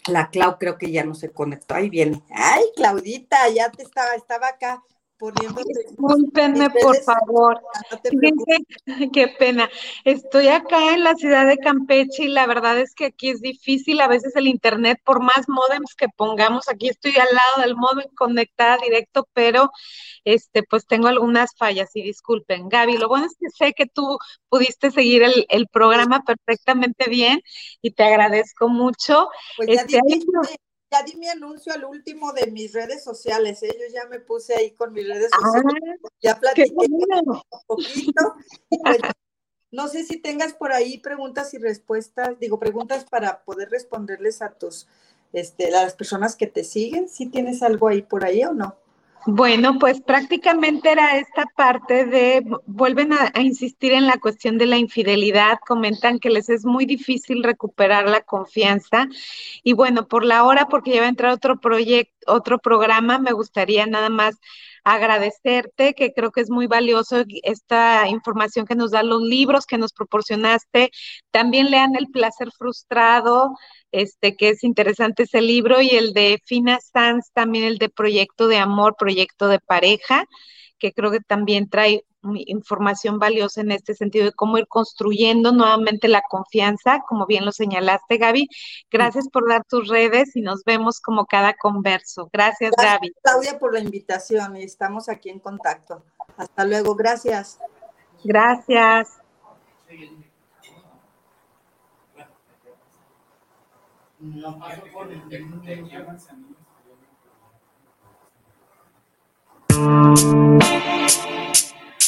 [0.08, 1.76] La Clau creo que ya no se conectó.
[1.76, 2.20] Ahí viene.
[2.30, 4.82] Ay, Claudita, ya te estaba, estaba acá
[5.18, 5.62] poniendo.
[5.64, 7.60] Discúlpenme, por favor.
[9.12, 9.68] qué pena.
[10.04, 14.00] Estoy acá en la ciudad de Campeche y la verdad es que aquí es difícil
[14.00, 18.08] a veces el internet, por más modems que pongamos, aquí estoy al lado del modem
[18.14, 19.70] conectada directo, pero
[20.24, 22.68] este, pues tengo algunas fallas y disculpen.
[22.68, 27.40] Gaby, lo bueno es que sé que tú pudiste seguir el, programa perfectamente bien
[27.82, 29.28] y te agradezco mucho.
[29.56, 30.00] Pues ya, este,
[31.04, 33.76] di, mi anuncio al último de mis redes sociales, ¿eh?
[33.78, 38.34] yo ya me puse ahí con mis redes sociales, ah, ya platiqué un poquito.
[38.68, 39.00] Pues,
[39.70, 44.52] No sé si tengas por ahí preguntas y respuestas, digo, preguntas para poder responderles a
[44.52, 44.86] tus,
[45.34, 47.08] este, a las personas que te siguen.
[47.08, 48.76] ¿Si tienes algo ahí por ahí o no?
[49.30, 54.78] Bueno, pues prácticamente era esta parte de, vuelven a, insistir en la cuestión de la
[54.78, 59.06] infidelidad, comentan que les es muy difícil recuperar la confianza.
[59.62, 63.32] Y bueno, por la hora, porque ya va a entrar otro proyecto, otro programa, me
[63.32, 64.40] gustaría nada más
[64.84, 69.78] agradecerte, que creo que es muy valioso esta información que nos dan los libros que
[69.78, 70.90] nos proporcionaste.
[71.30, 73.56] También lean El placer frustrado,
[73.92, 78.48] este que es interesante ese libro, y el de Fina Sanz, también el de Proyecto
[78.48, 80.24] de Amor, Proyecto de Pareja,
[80.78, 82.04] que creo que también trae
[82.46, 87.52] información valiosa en este sentido de cómo ir construyendo nuevamente la confianza, como bien lo
[87.52, 88.48] señalaste, Gaby.
[88.90, 92.28] Gracias por dar tus redes y nos vemos como cada converso.
[92.32, 93.12] Gracias, Gracias Gaby.
[93.22, 96.04] Claudia, por la invitación y estamos aquí en contacto.
[96.36, 97.58] Hasta luego, gracias.
[98.24, 99.18] Gracias.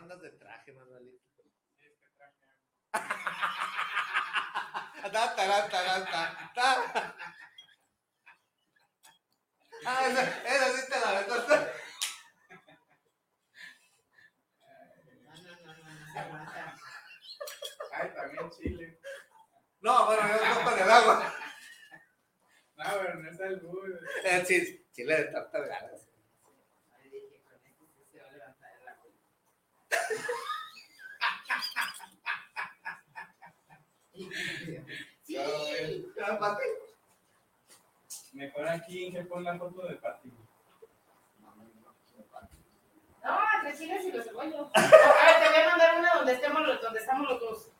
[0.00, 1.42] Andas de traje, Manuelito.
[5.12, 7.16] Ta, ta, ta, ta,
[9.86, 11.72] Ah, esa, esa sí te la aventaste.
[17.92, 19.00] Ay, también chile.
[19.80, 21.34] No, bueno, yo no con el agua.
[22.76, 23.98] No, pero no es el burro.
[24.24, 26.09] Eh, sí, chile de tarta de ganas.
[35.22, 35.36] Sí,
[38.32, 40.32] Mejor aquí que pon la foto de Pati.
[43.22, 44.68] No, entre chiles y los cebollos.
[44.74, 44.90] A ver,
[45.42, 47.70] te voy a mandar una donde estemos los, donde estamos los dos.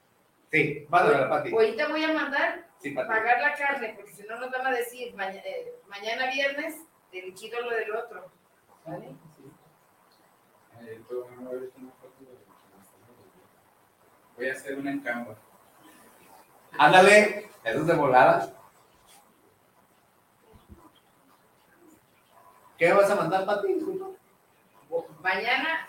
[0.50, 1.52] Sí, mándala, Pati.
[1.52, 4.70] Hoy te voy a mandar sí, pagar la carne, porque si no nos van a
[4.70, 6.76] decir mañana, eh, mañana viernes
[7.10, 8.30] te liquido lo del otro.
[8.84, 9.14] ¿Vale?
[9.36, 9.44] Sí.
[10.82, 11.00] Eh,
[14.36, 15.36] voy a hacer una en Canva.
[16.78, 18.52] Ándale, eso es de volada.
[22.78, 23.78] ¿Qué vas a mandar, Pati?
[25.22, 25.88] Mañana,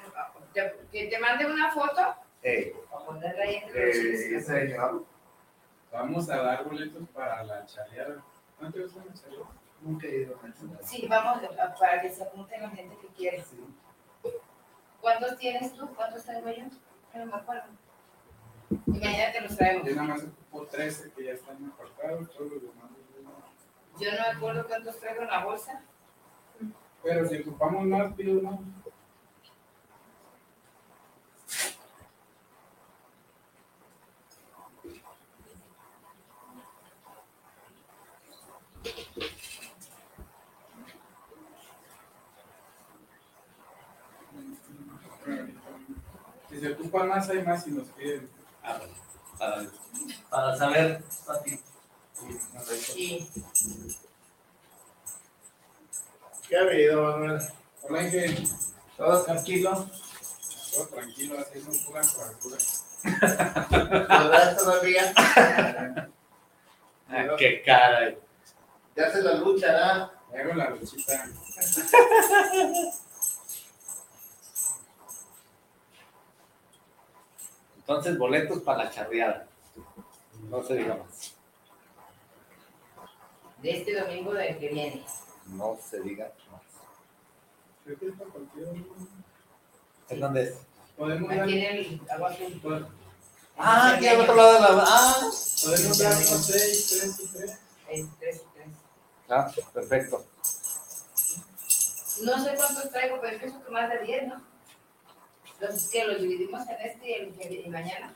[0.92, 2.16] que te mande una foto.
[2.44, 3.86] Eh, para ponerla ahí entre
[4.32, 4.78] los eh,
[5.92, 8.24] Vamos a dar boletos para la charleada.
[8.58, 9.46] ¿Cuánto es una charleada?
[9.82, 10.84] Nunca he ido a charleada.
[10.84, 13.44] Sí, vamos a, para que se apunte la gente que quiere.
[13.44, 13.64] Sí.
[15.00, 15.88] ¿Cuántos tienes tú?
[15.96, 16.66] ¿Cuántos tengo yo?
[17.14, 17.64] No me acuerdo.
[18.88, 19.88] Y mañana te los traemos.
[19.88, 22.92] Yo nada más ocupo 13 que ya están apartados, todos los demás.
[24.00, 25.82] Yo no me acuerdo cuántos traigo en la bolsa.
[27.04, 28.60] Pero si ocupamos más, pido más.
[46.50, 48.30] Si se ocupan más, hay más y nos piden.
[48.64, 48.80] Ah,
[49.40, 49.64] para,
[50.32, 51.04] para saber,
[52.66, 53.30] Sí.
[56.48, 57.42] ¿Qué ha habido, Manuel?
[57.82, 58.48] Hola, Inge.
[58.96, 59.90] ¿Todo tranquilo?
[60.74, 62.58] Todo tranquilo, haciendo pura cobertura.
[64.08, 65.14] ¿Verdad todavía?
[67.10, 68.16] ah, qué cara.
[68.96, 70.12] Ya hace la lucha, ¿verdad?
[70.34, 71.26] Hago la luchita.
[77.80, 79.48] Entonces, boletos para la charreada.
[80.50, 81.36] No se diga más.
[83.62, 85.06] De este domingo del que viene.
[85.48, 86.62] No se diga más.
[87.84, 88.68] Creo que es para cualquier
[90.10, 90.56] ¿En dónde es?
[90.98, 92.88] Podemos Aquí en el agua azul.
[93.58, 94.84] Ah, aquí al otro lado de la.
[94.86, 95.30] Ah,
[95.64, 97.60] podemos dar unos 6, 3 y 3.
[97.88, 98.42] 3 y 3.
[99.30, 100.26] Ah, perfecto.
[102.24, 104.42] No sé cuántos traigo, pero pienso que más de 10, ¿no?
[105.54, 108.16] Entonces, que los dividimos en este y, el, y mañana.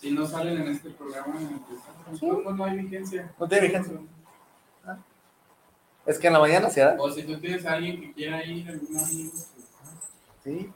[0.00, 1.34] Si no salen en este programa,
[2.08, 3.34] pues, no, no hay vigencia.
[3.38, 3.98] No tiene vigencia.
[4.82, 4.96] Ah.
[6.06, 6.96] Es que en la mañana se da.
[6.98, 9.30] O si tú tienes a alguien que quiera ir, algún amigo.
[9.30, 9.50] Pues,
[10.42, 10.72] ¿Sí?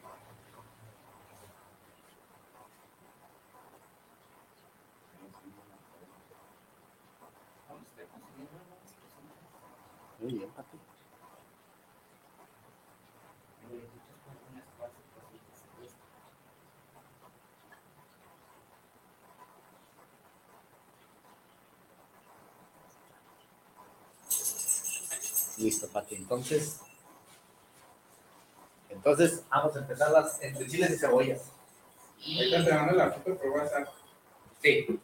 [10.20, 10.73] Muy bien, Pati.
[25.94, 26.16] Pati.
[26.16, 26.80] Entonces,
[28.90, 31.52] entonces vamos a empezar las entre chiles y cebollas.
[32.26, 33.88] Ahorita te mando la foto por WhatsApp.
[34.60, 35.00] Sí.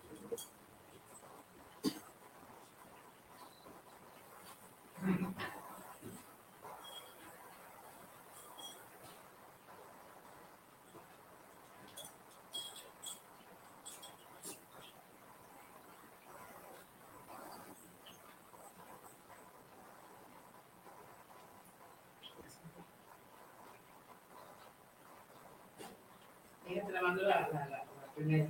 [26.68, 28.48] Mira, te la mando la, la, la, la primera.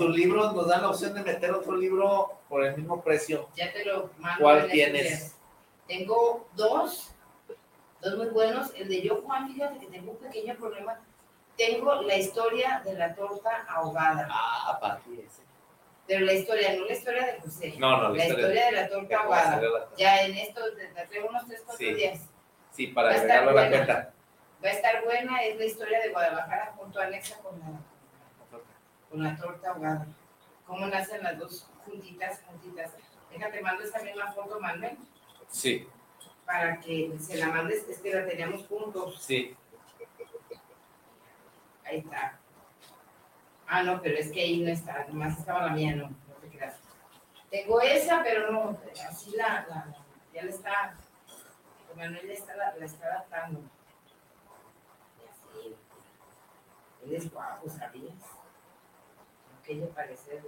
[0.00, 3.48] Pati, tu libro nos da la opción de meter otro libro por el mismo precio.
[3.54, 4.42] Ya te lo mando.
[4.42, 5.36] ¿Cuál tienes?
[5.86, 7.10] Tengo dos,
[8.00, 8.72] dos muy buenos.
[8.74, 11.00] El de Yo Juan, fíjate que tengo un pequeño problema.
[11.56, 14.28] Tengo la historia de la torta ahogada.
[14.30, 15.42] Ah, Pati, ese.
[16.06, 17.74] Pero la historia, no la historia de José.
[17.78, 19.88] No, no, la la historia historia de la torta ahogada.
[19.96, 21.94] Ya en esto, te traigo unos tres, cuatro Sí.
[21.94, 22.20] días.
[22.72, 24.12] Sí, para agregarlo a la cuenta.
[24.64, 27.66] Va a estar buena, es la historia de Guadalajara junto a Alexa con la,
[29.10, 30.06] con la torta ahogada.
[30.66, 32.92] Cómo nacen las dos juntitas, juntitas.
[33.30, 34.96] Déjate, mando esa misma foto, Manuel,
[35.48, 35.88] Sí,
[36.46, 39.20] para que se la mandes, es que la teníamos juntos.
[39.20, 39.56] sí.
[41.84, 42.38] Ahí está.
[43.66, 46.48] Ah, no, pero es que ahí no está, nomás estaba la mía, no, no te
[46.48, 46.76] creas.
[47.50, 49.96] Tengo esa, pero no, así la, la
[50.32, 50.94] ya la está,
[51.96, 53.60] Manuel la está, la está adaptando.
[55.18, 55.76] Y así,
[57.04, 58.14] él es guapo, ¿sabías?
[59.70, 60.40] Ella parece.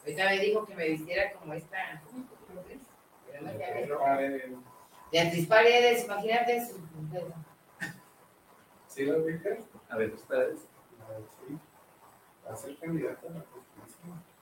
[0.00, 2.26] Ahorita me dijo que me vistiera como esta, ¿cómo
[5.12, 6.80] Beatriz Paredes, imagínate su
[8.88, 9.60] ¿Sí lo viste?
[9.88, 10.66] A ver, ustedes.
[11.04, 11.58] A ver, sí.
[12.44, 14.35] Va a ser candidato a la presidencia.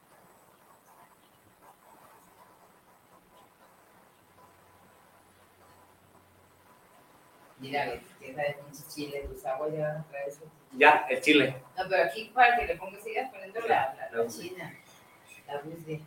[7.64, 10.42] Mira, que de pinche chile, tus aguas ya van a traer eso.
[10.72, 11.56] Ya, el chile.
[11.78, 14.74] No, pero aquí para que le pongas, sigas poniendo la, la, la china,
[15.46, 16.02] la busde.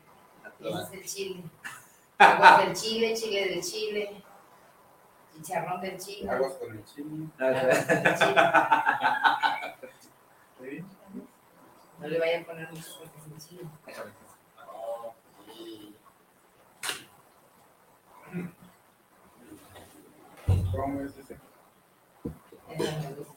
[0.60, 1.42] Ese es el chile.
[2.20, 4.22] Aguas del chile, chile del chile,
[5.34, 6.30] chicharrón del chile.
[6.30, 7.28] Aguas con el chile.
[7.40, 8.36] aguas del chile.
[10.60, 10.86] Muy bien.
[12.00, 13.64] No le vayan a poner mucho porque es el chile.
[20.72, 21.27] ¿Cómo es ese?
[22.78, 23.37] 两个。